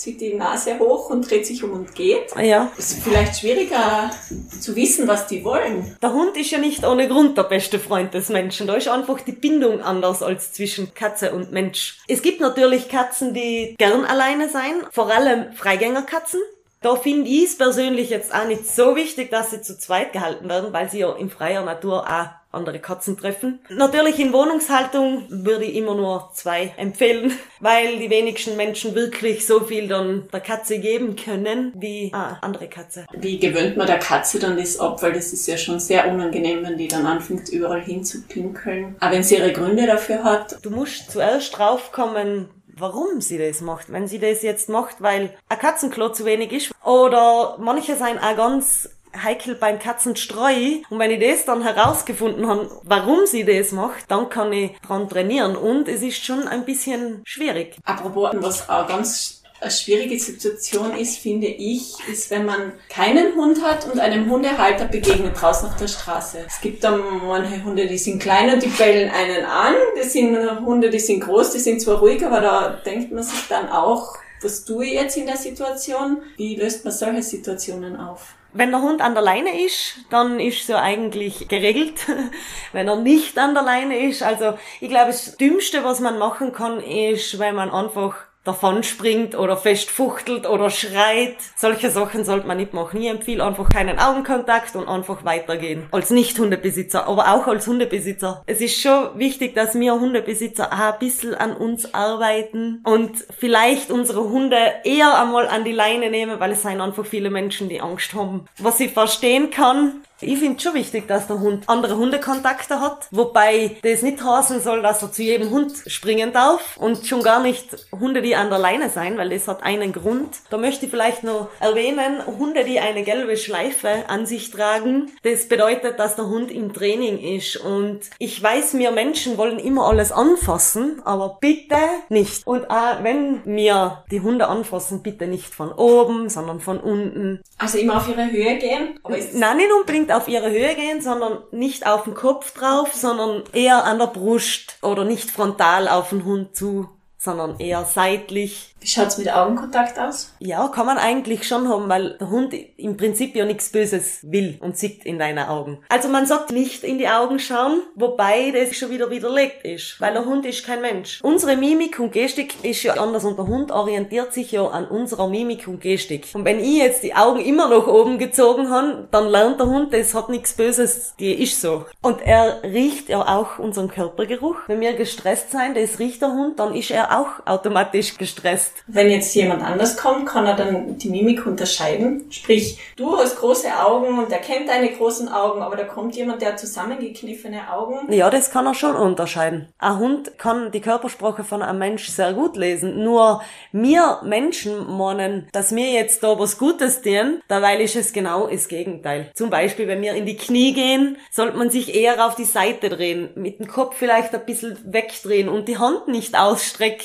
zieht 0.00 0.22
die 0.22 0.32
Nase 0.32 0.78
hoch 0.78 1.10
und 1.10 1.30
dreht 1.30 1.46
sich 1.46 1.62
um 1.62 1.72
und 1.72 1.94
geht. 1.94 2.34
Ja. 2.42 2.72
Es 2.78 2.92
ist 2.92 3.02
vielleicht 3.02 3.38
schwieriger 3.38 4.10
zu 4.58 4.74
wissen, 4.74 5.06
was 5.06 5.26
die 5.26 5.44
wollen. 5.44 5.94
Der 6.00 6.14
Hund 6.14 6.38
ist 6.38 6.50
ja 6.50 6.58
nicht 6.58 6.86
ohne 6.86 7.06
Grund 7.06 7.36
der 7.36 7.42
beste 7.42 7.78
Freund 7.78 8.14
des 8.14 8.30
Menschen. 8.30 8.66
Da 8.66 8.74
ist 8.74 8.88
einfach 8.88 9.20
die 9.20 9.32
Bindung 9.32 9.82
anders 9.82 10.22
als 10.22 10.54
zwischen 10.54 10.94
Katze 10.94 11.32
und 11.32 11.52
Mensch. 11.52 11.98
Es 12.08 12.22
gibt 12.22 12.40
natürlich 12.40 12.88
Katzen, 12.88 13.34
die 13.34 13.74
gern 13.76 14.06
alleine 14.06 14.48
sein, 14.48 14.72
vor 14.90 15.10
allem 15.10 15.52
Freigängerkatzen. 15.52 16.40
Da 16.82 16.96
finde 16.96 17.28
ich 17.28 17.44
es 17.44 17.58
persönlich 17.58 18.08
jetzt 18.08 18.34
auch 18.34 18.46
nicht 18.46 18.66
so 18.66 18.96
wichtig, 18.96 19.30
dass 19.30 19.50
sie 19.50 19.60
zu 19.60 19.78
zweit 19.78 20.14
gehalten 20.14 20.48
werden, 20.48 20.72
weil 20.72 20.88
sie 20.88 21.00
ja 21.00 21.12
in 21.14 21.28
freier 21.28 21.62
Natur 21.62 22.06
auch 22.06 22.28
andere 22.52 22.78
Katzen 22.78 23.16
treffen. 23.16 23.60
Natürlich 23.68 24.18
in 24.18 24.32
Wohnungshaltung 24.32 25.26
würde 25.28 25.64
ich 25.66 25.76
immer 25.76 25.94
nur 25.94 26.30
zwei 26.34 26.72
empfehlen, 26.78 27.32
weil 27.60 27.98
die 27.98 28.10
wenigsten 28.10 28.56
Menschen 28.56 28.94
wirklich 28.94 29.46
so 29.46 29.60
viel 29.60 29.88
dann 29.88 30.28
der 30.32 30.40
Katze 30.40 30.78
geben 30.78 31.16
können 31.16 31.72
wie 31.76 32.10
eine 32.12 32.42
andere 32.42 32.68
Katze. 32.68 33.06
Wie 33.12 33.38
gewöhnt 33.38 33.76
man 33.76 33.86
der 33.86 33.98
Katze 33.98 34.38
dann 34.38 34.56
das 34.56 34.80
ab? 34.80 35.02
Weil 35.02 35.12
das 35.12 35.32
ist 35.32 35.46
ja 35.46 35.56
schon 35.56 35.78
sehr 35.78 36.10
unangenehm, 36.10 36.64
wenn 36.64 36.78
die 36.78 36.88
dann 36.88 37.06
anfängt, 37.06 37.50
überall 37.50 37.82
hin 37.82 38.04
zu 38.04 38.22
pinkeln. 38.22 38.96
Aber 39.00 39.14
wenn 39.14 39.22
sie 39.22 39.36
ihre 39.36 39.52
Gründe 39.52 39.86
dafür 39.86 40.24
hat. 40.24 40.58
Du 40.62 40.70
musst 40.70 41.10
zuerst 41.12 41.56
draufkommen, 41.56 42.48
warum 42.80 43.20
sie 43.20 43.38
das 43.38 43.60
macht. 43.60 43.92
Wenn 43.92 44.08
sie 44.08 44.18
das 44.18 44.42
jetzt 44.42 44.68
macht, 44.68 45.00
weil 45.00 45.36
ein 45.48 45.58
Katzenklo 45.58 46.10
zu 46.10 46.24
wenig 46.24 46.52
ist 46.52 46.72
oder 46.84 47.56
manche 47.58 47.96
sind 47.96 48.18
auch 48.18 48.36
ganz 48.36 48.88
heikel 49.16 49.54
beim 49.54 49.78
Katzenstreu. 49.78 50.78
Und 50.88 50.98
wenn 50.98 51.10
ich 51.10 51.20
das 51.20 51.44
dann 51.44 51.62
herausgefunden 51.62 52.46
habe, 52.46 52.70
warum 52.84 53.26
sie 53.26 53.44
das 53.44 53.72
macht, 53.72 54.10
dann 54.10 54.28
kann 54.28 54.52
ich 54.52 54.78
dran 54.86 55.08
trainieren. 55.08 55.56
Und 55.56 55.88
es 55.88 56.02
ist 56.02 56.24
schon 56.24 56.46
ein 56.46 56.64
bisschen 56.64 57.22
schwierig. 57.24 57.76
Apropos, 57.84 58.30
was 58.34 58.68
auch 58.68 58.86
ganz 58.86 59.39
eine 59.60 59.70
schwierige 59.70 60.18
Situation 60.18 60.96
ist, 60.96 61.18
finde 61.18 61.46
ich, 61.46 61.94
ist, 62.10 62.30
wenn 62.30 62.46
man 62.46 62.72
keinen 62.88 63.34
Hund 63.34 63.62
hat 63.62 63.86
und 63.90 64.00
einem 64.00 64.30
Hundehalter 64.30 64.86
begegnet 64.86 65.40
draußen 65.40 65.68
auf 65.68 65.76
der 65.76 65.88
Straße. 65.88 66.44
Es 66.46 66.60
gibt 66.60 66.82
dann 66.82 67.00
manche 67.26 67.62
Hunde, 67.62 67.86
die 67.86 67.98
sind 67.98 68.22
klein 68.22 68.52
und 68.52 68.62
die 68.62 68.68
bellen 68.68 69.10
einen 69.10 69.44
an. 69.44 69.74
Das 69.96 70.12
sind 70.12 70.36
Hunde, 70.64 70.88
die 70.88 70.98
sind 70.98 71.20
groß, 71.20 71.52
die 71.52 71.58
sind 71.58 71.80
zwar 71.80 71.98
ruhig, 71.98 72.24
aber 72.24 72.40
da 72.40 72.70
denkt 72.84 73.12
man 73.12 73.22
sich 73.22 73.48
dann 73.48 73.68
auch, 73.68 74.16
was 74.42 74.64
tue 74.64 74.86
ich 74.86 74.92
jetzt 74.94 75.18
in 75.18 75.26
der 75.26 75.36
Situation? 75.36 76.22
Wie 76.36 76.56
löst 76.56 76.84
man 76.84 76.94
solche 76.94 77.22
Situationen 77.22 77.96
auf? 77.96 78.34
Wenn 78.52 78.70
der 78.70 78.80
Hund 78.80 79.00
an 79.00 79.14
der 79.14 79.22
Leine 79.22 79.64
ist, 79.64 79.98
dann 80.08 80.40
ist 80.40 80.66
so 80.66 80.74
eigentlich 80.74 81.46
geregelt. 81.48 82.00
wenn 82.72 82.88
er 82.88 82.96
nicht 82.96 83.38
an 83.38 83.54
der 83.54 83.62
Leine 83.62 84.08
ist, 84.08 84.22
also 84.22 84.54
ich 84.80 84.88
glaube, 84.88 85.08
das 85.08 85.36
Dümmste, 85.36 85.84
was 85.84 86.00
man 86.00 86.18
machen 86.18 86.52
kann, 86.52 86.80
ist, 86.80 87.38
wenn 87.38 87.54
man 87.54 87.70
einfach 87.70 88.16
davon 88.50 88.82
springt 88.82 89.38
oder 89.38 89.56
festfuchtelt 89.56 90.48
oder 90.48 90.70
schreit. 90.70 91.36
Solche 91.56 91.90
Sachen 91.90 92.24
sollte 92.24 92.48
man 92.48 92.56
nicht 92.56 92.74
machen. 92.74 93.00
Ich 93.00 93.08
empfehle 93.08 93.44
einfach 93.44 93.68
keinen 93.68 93.98
Augenkontakt 93.98 94.74
und 94.74 94.88
einfach 94.88 95.24
weitergehen. 95.24 95.86
Als 95.92 96.10
Nicht-Hundebesitzer, 96.10 97.06
aber 97.06 97.32
auch 97.32 97.46
als 97.46 97.68
Hundebesitzer. 97.68 98.42
Es 98.46 98.60
ist 98.60 98.80
schon 98.80 99.18
wichtig, 99.18 99.54
dass 99.54 99.78
wir 99.78 99.94
Hundebesitzer 99.94 100.72
auch 100.72 100.94
ein 100.94 100.98
bisschen 100.98 101.34
an 101.34 101.52
uns 101.52 101.94
arbeiten 101.94 102.80
und 102.84 103.24
vielleicht 103.38 103.92
unsere 103.92 104.28
Hunde 104.28 104.58
eher 104.84 105.20
einmal 105.20 105.46
an 105.46 105.64
die 105.64 105.72
Leine 105.72 106.10
nehmen, 106.10 106.40
weil 106.40 106.52
es 106.52 106.62
sind 106.62 106.80
einfach 106.80 107.06
viele 107.06 107.30
Menschen, 107.30 107.68
die 107.68 107.80
Angst 107.80 108.14
haben. 108.14 108.46
Was 108.58 108.80
ich 108.80 108.92
verstehen 108.92 109.50
kann, 109.50 109.99
ich 110.22 110.38
finde 110.38 110.60
schon 110.60 110.74
wichtig, 110.74 111.08
dass 111.08 111.26
der 111.26 111.40
Hund 111.40 111.64
andere 111.68 111.96
Hundekontakte 111.96 112.80
hat, 112.80 113.08
wobei 113.10 113.76
das 113.82 114.02
nicht 114.02 114.22
heißen 114.22 114.60
soll, 114.60 114.82
dass 114.82 115.02
er 115.02 115.12
zu 115.12 115.22
jedem 115.22 115.50
Hund 115.50 115.72
springen 115.86 116.32
darf 116.32 116.76
und 116.76 117.06
schon 117.06 117.22
gar 117.22 117.40
nicht 117.40 117.86
Hunde, 117.98 118.22
die 118.22 118.36
an 118.36 118.50
der 118.50 118.58
Leine 118.58 118.90
sein, 118.90 119.16
weil 119.16 119.30
das 119.30 119.48
hat 119.48 119.62
einen 119.62 119.92
Grund. 119.92 120.28
Da 120.50 120.58
möchte 120.58 120.86
ich 120.86 120.90
vielleicht 120.90 121.24
noch 121.24 121.48
erwähnen, 121.60 122.24
Hunde, 122.26 122.64
die 122.64 122.80
eine 122.80 123.02
gelbe 123.02 123.36
Schleife 123.36 124.04
an 124.08 124.26
sich 124.26 124.50
tragen, 124.50 125.10
das 125.22 125.48
bedeutet, 125.48 125.98
dass 125.98 126.16
der 126.16 126.26
Hund 126.26 126.50
im 126.50 126.72
Training 126.72 127.18
ist 127.18 127.56
und 127.56 128.00
ich 128.18 128.42
weiß, 128.42 128.74
wir 128.74 128.90
Menschen 128.90 129.38
wollen 129.38 129.58
immer 129.58 129.86
alles 129.86 130.12
anfassen, 130.12 131.00
aber 131.04 131.38
bitte 131.40 131.76
nicht. 132.08 132.46
Und 132.46 132.70
auch 132.70 133.02
wenn 133.02 133.44
wir 133.44 134.04
die 134.10 134.20
Hunde 134.20 134.48
anfassen, 134.48 135.02
bitte 135.02 135.26
nicht 135.26 135.54
von 135.54 135.72
oben, 135.72 136.28
sondern 136.28 136.60
von 136.60 136.78
unten. 136.78 137.40
Also 137.58 137.78
immer 137.78 137.96
auf 137.98 138.08
ihre 138.08 138.30
Höhe 138.30 138.56
gehen? 138.58 138.98
Nein, 139.34 139.56
nicht 139.56 139.72
unbedingt 139.72 140.09
auf 140.12 140.28
ihre 140.28 140.50
Höhe 140.50 140.74
gehen, 140.74 141.00
sondern 141.00 141.38
nicht 141.50 141.86
auf 141.86 142.04
den 142.04 142.14
Kopf 142.14 142.52
drauf, 142.52 142.94
sondern 142.94 143.44
eher 143.52 143.84
an 143.84 143.98
der 143.98 144.06
Brust 144.06 144.78
oder 144.82 145.04
nicht 145.04 145.30
frontal 145.30 145.88
auf 145.88 146.10
den 146.10 146.24
Hund 146.24 146.56
zu, 146.56 146.88
sondern 147.20 147.60
eher 147.60 147.84
seitlich 147.84 148.70
wie 148.80 148.86
schaut's 148.86 149.18
mit 149.18 149.30
Augenkontakt 149.30 149.98
aus? 149.98 150.32
Ja, 150.38 150.68
kann 150.68 150.86
man 150.86 150.96
eigentlich 150.96 151.46
schon 151.46 151.68
haben, 151.68 151.88
weil 151.90 152.16
der 152.18 152.30
Hund 152.30 152.54
im 152.78 152.96
Prinzip 152.96 153.36
ja 153.36 153.44
nichts 153.44 153.70
Böses 153.70 154.20
will 154.22 154.56
und 154.60 154.78
sieht 154.78 155.04
in 155.04 155.18
deine 155.18 155.50
Augen. 155.50 155.80
Also 155.90 156.08
man 156.08 156.24
sagt 156.24 156.50
nicht 156.50 156.82
in 156.82 156.96
die 156.96 157.08
Augen 157.08 157.38
schauen, 157.38 157.82
wobei 157.94 158.52
das 158.52 158.74
schon 158.74 158.90
wieder 158.90 159.10
widerlegt 159.10 159.64
ist, 159.66 160.00
weil 160.00 160.14
der 160.14 160.24
Hund 160.24 160.46
ist 160.46 160.64
kein 160.64 160.80
Mensch. 160.80 161.20
Unsere 161.22 161.58
Mimik 161.58 162.00
und 162.00 162.12
Gestik 162.12 162.64
ist 162.64 162.82
ja 162.82 162.94
anders 162.94 163.24
und 163.24 163.36
der 163.36 163.46
Hund 163.46 163.70
orientiert 163.70 164.32
sich 164.32 164.52
ja 164.52 164.66
an 164.66 164.86
unserer 164.86 165.28
Mimik 165.28 165.68
und 165.68 165.82
Gestik. 165.82 166.28
Und 166.32 166.46
wenn 166.46 166.58
ich 166.58 166.78
jetzt 166.78 167.02
die 167.02 167.14
Augen 167.14 167.40
immer 167.40 167.68
noch 167.68 167.86
oben 167.86 168.18
gezogen 168.18 168.70
habe, 168.70 169.08
dann 169.10 169.28
lernt 169.28 169.60
der 169.60 169.66
Hund, 169.66 169.92
das 169.92 170.14
hat 170.14 170.30
nichts 170.30 170.54
Böses, 170.54 171.14
die 171.18 171.34
ist 171.34 171.60
so. 171.60 171.84
Und 172.00 172.22
er 172.22 172.62
riecht 172.62 173.10
ja 173.10 173.20
auch 173.20 173.58
unseren 173.58 173.88
Körpergeruch. 173.88 174.56
Wenn 174.68 174.80
wir 174.80 174.94
gestresst 174.94 175.50
sein, 175.50 175.74
das 175.74 175.98
riecht 175.98 176.22
der 176.22 176.32
Hund, 176.32 176.58
dann 176.58 176.74
ist 176.74 176.90
er 176.90 177.09
auch 177.10 177.46
automatisch 177.46 178.16
gestresst. 178.16 178.72
Wenn 178.86 179.10
jetzt 179.10 179.34
jemand 179.34 179.62
anders 179.62 179.96
kommt, 179.96 180.26
kann 180.26 180.46
er 180.46 180.54
dann 180.54 180.98
die 180.98 181.08
Mimik 181.08 181.46
unterscheiden. 181.46 182.24
Sprich, 182.30 182.78
du 182.96 183.16
hast 183.16 183.38
große 183.38 183.68
Augen 183.84 184.18
und 184.18 184.30
er 184.30 184.38
kennt 184.38 184.68
deine 184.68 184.90
großen 184.90 185.28
Augen, 185.28 185.62
aber 185.62 185.76
da 185.76 185.84
kommt 185.84 186.14
jemand, 186.16 186.42
der 186.42 186.50
hat 186.50 186.60
zusammengekniffene 186.60 187.70
Augen. 187.72 188.12
Ja, 188.12 188.30
das 188.30 188.50
kann 188.50 188.66
er 188.66 188.74
schon 188.74 188.94
unterscheiden. 188.94 189.68
Ein 189.78 189.98
Hund 189.98 190.38
kann 190.38 190.70
die 190.70 190.80
Körpersprache 190.80 191.44
von 191.44 191.62
einem 191.62 191.78
Mensch 191.78 192.08
sehr 192.08 192.32
gut 192.32 192.56
lesen. 192.56 193.02
Nur 193.02 193.42
wir 193.72 194.20
Menschen 194.24 194.86
meinen, 194.96 195.48
dass 195.52 195.74
wir 195.74 195.90
jetzt 195.90 196.22
da 196.22 196.38
was 196.38 196.58
Gutes 196.58 197.02
tun, 197.02 197.42
dabei 197.48 197.76
ist 197.80 197.96
es 197.96 198.12
genau 198.12 198.46
das 198.46 198.68
Gegenteil. 198.68 199.30
Zum 199.34 199.50
Beispiel, 199.50 199.88
wenn 199.88 200.02
wir 200.02 200.14
in 200.14 200.26
die 200.26 200.36
Knie 200.36 200.72
gehen, 200.72 201.16
sollte 201.30 201.56
man 201.56 201.70
sich 201.70 201.94
eher 201.94 202.24
auf 202.24 202.34
die 202.34 202.44
Seite 202.44 202.88
drehen, 202.88 203.30
mit 203.34 203.58
dem 203.58 203.66
Kopf 203.66 203.96
vielleicht 203.96 204.34
ein 204.34 204.44
bisschen 204.44 204.78
wegdrehen 204.84 205.48
und 205.48 205.68
die 205.68 205.78
Hand 205.78 206.08
nicht 206.08 206.38
ausstrecken. 206.38 206.99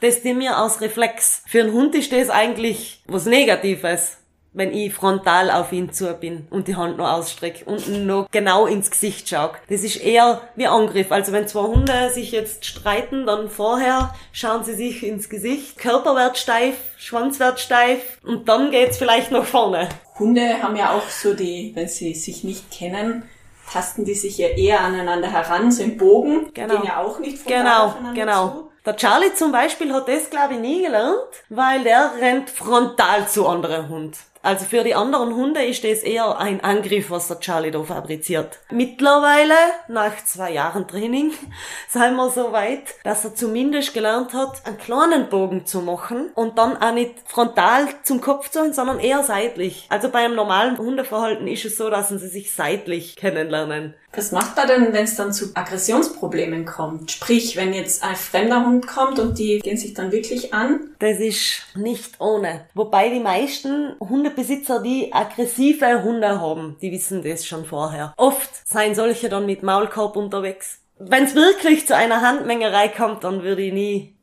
Das 0.00 0.22
tun 0.22 0.40
wir 0.40 0.58
aus 0.58 0.80
Reflex. 0.80 1.42
Für 1.46 1.60
einen 1.60 1.72
Hund 1.72 1.94
ist 1.94 2.12
das 2.12 2.30
eigentlich 2.30 3.02
was 3.06 3.26
Negatives, 3.26 4.18
wenn 4.52 4.72
ich 4.74 4.92
frontal 4.92 5.50
auf 5.50 5.72
ihn 5.72 5.92
zu 5.92 6.12
bin 6.14 6.46
und 6.50 6.68
die 6.68 6.76
Hand 6.76 6.96
noch 6.98 7.10
ausstrecke 7.10 7.64
und 7.64 8.06
noch 8.06 8.28
genau 8.30 8.66
ins 8.66 8.90
Gesicht 8.90 9.28
schaue. 9.28 9.52
Das 9.68 9.82
ist 9.82 9.96
eher 9.96 10.40
wie 10.56 10.66
Angriff. 10.66 11.12
Also 11.12 11.32
wenn 11.32 11.46
zwei 11.46 11.62
Hunde 11.62 12.10
sich 12.10 12.32
jetzt 12.32 12.64
streiten, 12.64 13.26
dann 13.26 13.50
vorher 13.50 14.14
schauen 14.32 14.64
sie 14.64 14.74
sich 14.74 15.04
ins 15.04 15.28
Gesicht, 15.28 15.78
Körper 15.78 16.16
wird 16.16 16.38
steif, 16.38 16.74
Schwanz 16.96 17.38
wird 17.38 17.60
steif 17.60 18.18
und 18.24 18.48
dann 18.48 18.70
geht's 18.70 18.98
vielleicht 18.98 19.30
nach 19.30 19.44
vorne. 19.44 19.88
Hunde 20.18 20.62
haben 20.62 20.76
ja 20.76 20.92
auch 20.92 21.08
so 21.08 21.34
die, 21.34 21.72
wenn 21.74 21.88
sie 21.88 22.14
sich 22.14 22.42
nicht 22.42 22.70
kennen, 22.70 23.22
tasten 23.70 24.04
die 24.04 24.14
sich 24.14 24.38
ja 24.38 24.48
eher 24.48 24.80
aneinander 24.80 25.30
heran, 25.30 25.70
so 25.70 25.82
im 25.82 25.96
Bogen, 25.96 26.50
genau. 26.54 26.74
gehen 26.74 26.84
ja 26.86 27.00
auch 27.00 27.18
nicht 27.20 27.46
genau, 27.46 27.94
genau. 28.14 28.48
Zu. 28.48 28.70
Der 28.88 28.96
Charlie 28.96 29.34
zum 29.34 29.52
Beispiel 29.52 29.92
hat 29.92 30.08
das, 30.08 30.30
glaube 30.30 30.54
ich, 30.54 30.60
nie 30.60 30.80
gelernt, 30.80 31.44
weil 31.50 31.82
der 31.84 32.10
rennt 32.22 32.48
frontal 32.48 33.28
zu 33.28 33.46
anderen 33.46 33.90
Hund. 33.90 34.16
Also 34.48 34.64
für 34.64 34.82
die 34.82 34.94
anderen 34.94 35.34
Hunde 35.34 35.62
ist 35.62 35.84
das 35.84 35.98
eher 35.98 36.38
ein 36.38 36.64
Angriff, 36.64 37.10
was 37.10 37.28
der 37.28 37.38
Charlie 37.38 37.70
da 37.70 37.82
fabriziert. 37.82 38.60
Mittlerweile, 38.70 39.52
nach 39.88 40.24
zwei 40.24 40.52
Jahren 40.52 40.88
Training, 40.88 41.32
sind 41.90 42.16
wir 42.16 42.30
so 42.30 42.50
weit, 42.50 42.94
dass 43.04 43.26
er 43.26 43.34
zumindest 43.34 43.92
gelernt 43.92 44.32
hat, 44.32 44.66
einen 44.66 44.78
kleinen 44.78 45.28
Bogen 45.28 45.66
zu 45.66 45.82
machen 45.82 46.30
und 46.34 46.56
dann 46.56 46.78
auch 46.78 46.94
nicht 46.94 47.16
frontal 47.26 47.88
zum 48.04 48.22
Kopf 48.22 48.48
zu, 48.48 48.72
sondern 48.72 49.00
eher 49.00 49.22
seitlich. 49.22 49.84
Also 49.90 50.08
bei 50.08 50.20
einem 50.20 50.36
normalen 50.36 50.78
Hundeverhalten 50.78 51.46
ist 51.46 51.66
es 51.66 51.76
so, 51.76 51.90
dass 51.90 52.08
sie 52.08 52.16
sich 52.16 52.54
seitlich 52.54 53.16
kennenlernen. 53.16 53.92
Was 54.14 54.32
macht 54.32 54.56
man 54.56 54.66
denn, 54.66 54.92
wenn 54.94 55.04
es 55.04 55.16
dann 55.16 55.32
zu 55.32 55.50
Aggressionsproblemen 55.54 56.64
kommt? 56.64 57.10
Sprich, 57.10 57.56
wenn 57.56 57.74
jetzt 57.74 58.02
ein 58.02 58.16
fremder 58.16 58.64
Hund 58.64 58.86
kommt 58.86 59.18
und 59.18 59.38
die 59.38 59.58
gehen 59.58 59.76
sich 59.76 59.92
dann 59.92 60.12
wirklich 60.12 60.54
an? 60.54 60.80
Das 60.98 61.20
ist 61.20 61.64
nicht 61.74 62.18
ohne. 62.18 62.64
Wobei 62.74 63.10
die 63.10 63.20
meisten 63.20 63.92
Hundebesitzer, 64.38 64.80
die 64.80 65.12
aggressive 65.12 66.04
Hunde 66.04 66.40
haben, 66.40 66.76
die 66.80 66.92
wissen 66.92 67.24
das 67.24 67.44
schon 67.44 67.64
vorher. 67.64 68.14
Oft 68.16 68.48
seien 68.64 68.94
solche 68.94 69.28
dann 69.28 69.46
mit 69.46 69.64
Maulkorb 69.64 70.16
unterwegs. 70.16 70.78
Wenn 70.98 71.24
es 71.24 71.34
wirklich 71.34 71.86
zu 71.88 71.96
einer 71.96 72.20
Handmengerei 72.20 72.88
kommt, 72.88 73.24
dann 73.24 73.42
würde 73.42 73.62
ich 73.62 73.72
nie 73.72 74.14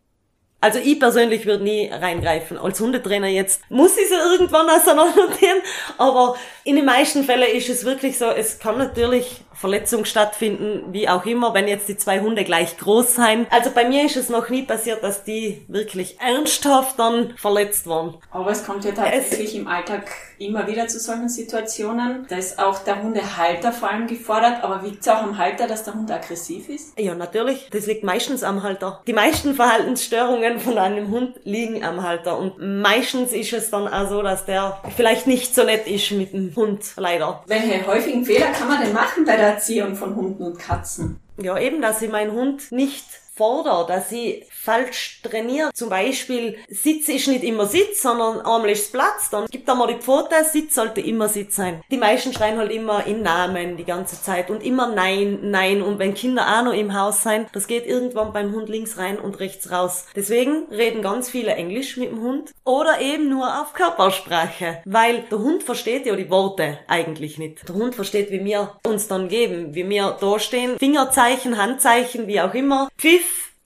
Also 0.62 0.80
ich 0.80 1.00
persönlich 1.00 1.46
würde 1.46 1.66
nie 1.66 1.90
reingreifen. 1.92 2.58
Als 2.58 2.80
Hundetrainer 2.80 3.28
jetzt 3.28 3.62
muss 3.70 3.98
ich 3.98 4.08
sie 4.08 4.16
irgendwann 4.16 4.70
auseinanderziehen, 4.70 5.58
aber 5.98 6.38
in 6.64 6.78
den 6.78 6.86
meisten 6.86 7.24
Fällen 7.26 7.54
ist 7.54 7.70
es 7.70 7.84
wirklich 7.84 8.18
so, 8.18 8.26
es 8.26 8.60
kann 8.60 8.78
natürlich 8.78 9.42
Verletzung 9.56 10.06
stattfinden, 10.06 10.94
wie 10.94 11.08
auch 11.10 11.26
immer, 11.26 11.54
wenn 11.54 11.68
jetzt 11.68 11.88
die 11.88 11.98
zwei 11.98 12.20
Hunde 12.20 12.44
gleich 12.44 12.78
groß 12.78 13.16
sein. 13.16 13.48
Also 13.50 13.72
bei 13.72 13.86
mir 13.86 14.06
ist 14.06 14.18
es 14.18 14.30
noch 14.30 14.50
nie 14.50 14.64
passiert, 14.64 15.04
dass 15.04 15.24
die 15.24 15.66
wirklich 15.68 16.20
ernsthaft 16.20 17.00
dann 17.00 17.34
verletzt 17.38 17.88
waren. 17.88 18.16
Aber 18.32 18.52
es 18.52 18.66
kommt 18.66 18.86
ja 18.86 18.92
tatsächlich 18.92 19.50
es 19.50 19.56
im 19.56 19.68
Alltag 19.68 20.08
immer 20.38 20.68
wieder 20.68 20.88
zu 20.88 21.00
solchen 21.00 21.30
Situationen. 21.30 22.26
Da 22.30 22.38
ist 22.38 22.60
auch 22.60 22.80
der 22.80 23.02
Hundehalter 23.02 23.72
vor 23.72 23.90
allem 23.90 24.08
gefordert, 24.08 24.64
aber 24.64 24.82
liegt 24.84 25.02
es 25.02 25.08
auch 25.08 25.24
am 25.24 25.38
Halter, 25.38 25.68
dass 25.68 25.84
der 25.84 25.94
Hund 25.94 26.12
aggressiv 26.12 26.70
ist? 26.70 27.00
Ja, 27.00 27.16
natürlich. 27.16 27.70
Das 27.72 27.88
liegt 27.88 28.04
meistens 28.04 28.44
am 28.44 28.64
Halter. 28.64 29.02
Die 29.08 29.14
meisten 29.14 29.56
Verhaltensstörungen 29.56 30.60
von 30.60 30.78
einem 30.78 31.10
Hund 31.10 31.40
liegen 31.44 31.84
am 31.84 32.04
Halter 32.04 32.38
und 32.38 32.56
meistens 32.60 33.32
ist 33.32 33.54
es 33.54 33.70
dann 33.70 33.88
auch 33.88 34.10
so, 34.10 34.22
dass 34.22 34.46
der 34.46 34.82
vielleicht 34.96 35.28
nicht 35.28 35.56
so 35.56 35.64
nett 35.64 35.88
ist 35.88 36.12
mit 36.12 36.34
dem 36.34 36.54
Hund, 36.56 36.82
leider. 36.98 37.44
Welche 37.48 37.86
häufigen 37.88 38.26
Fehler 38.26 38.48
kann 38.48 38.68
man 38.68 38.82
denn 38.82 38.94
machen 38.94 39.26
bei 39.26 39.38
der 39.38 39.45
Erziehung 39.46 39.96
von 39.96 40.16
Hunden 40.16 40.44
und 40.44 40.60
Katzen? 40.60 41.20
Ja, 41.38 41.58
eben, 41.58 41.82
dass 41.82 42.02
ich 42.02 42.12
meinen 42.12 42.32
Hund 42.32 42.72
nicht 42.72 43.06
fordere, 43.36 43.86
dass 43.88 44.12
ich 44.12 44.46
falsch 44.50 45.22
trainiert. 45.24 45.76
Zum 45.76 45.90
Beispiel, 45.90 46.58
Sitz 46.70 47.08
ist 47.10 47.28
nicht 47.28 47.44
immer 47.44 47.66
Sitz, 47.66 48.02
sondern 48.02 48.40
einmal 48.40 48.70
ist 48.70 48.92
Platz. 48.92 49.30
Dann 49.30 49.46
gibt 49.48 49.68
da 49.68 49.76
mal 49.76 49.88
die 49.88 50.02
Pfote, 50.02 50.36
Sitz 50.52 50.76
sollte 50.76 51.02
immer 51.02 51.30
Sitz 51.30 51.56
sein. 51.56 51.84
Die 51.92 51.98
meisten 51.98 52.34
schreien 52.34 52.58
halt 52.58 52.72
immer 52.72 53.06
in 53.06 53.22
Namen 53.22 53.78
die 53.78 53.86
ganze 53.86 54.22
Zeit 54.22 54.50
und 54.50 54.64
immer 54.64 54.88
Nein, 54.88 55.40
Nein. 55.44 55.82
Und 55.82 56.00
wenn 56.00 56.14
Kinder 56.14 56.46
auch 56.48 56.64
noch 56.64 56.74
im 56.74 57.00
Haus 57.00 57.24
sein, 57.24 57.48
das 57.54 57.68
geht 57.68 57.86
irgendwann 57.86 58.34
beim 58.34 58.54
Hund 58.54 58.70
links 58.70 58.98
rein 58.98 59.20
und 59.20 59.40
rechts 59.40 59.72
raus. 59.72 60.06
Deswegen 60.16 60.66
reden 60.72 61.02
ganz 61.02 61.30
viele 61.30 61.54
Englisch 61.54 61.98
mit 61.98 62.12
dem 62.12 62.22
Hund 62.22 62.52
oder 62.64 63.02
eben 63.02 63.30
nur 63.30 63.62
auf 63.62 63.74
Körpersprache, 63.74 64.82
weil 64.86 65.24
der 65.30 65.40
Hund 65.40 65.64
versteht 65.64 66.06
ja 66.06 66.16
die 66.16 66.30
Worte 66.30 66.80
eigentlich 66.88 67.38
nicht. 67.38 67.68
Der 67.68 67.76
Hund 67.76 67.96
versteht, 67.96 68.32
wie 68.32 68.44
wir 68.44 68.78
uns 68.86 69.08
dann 69.08 69.28
geben, 69.28 69.76
wie 69.76 69.88
wir 69.88 70.18
da 70.20 70.40
stehen. 70.40 70.78
Fingerzeichen, 70.80 71.58
Handzeichen, 71.58 72.28
wie 72.28 72.42
auch 72.42 72.54
immer. 72.54 72.90
Pfiff, 72.98 73.25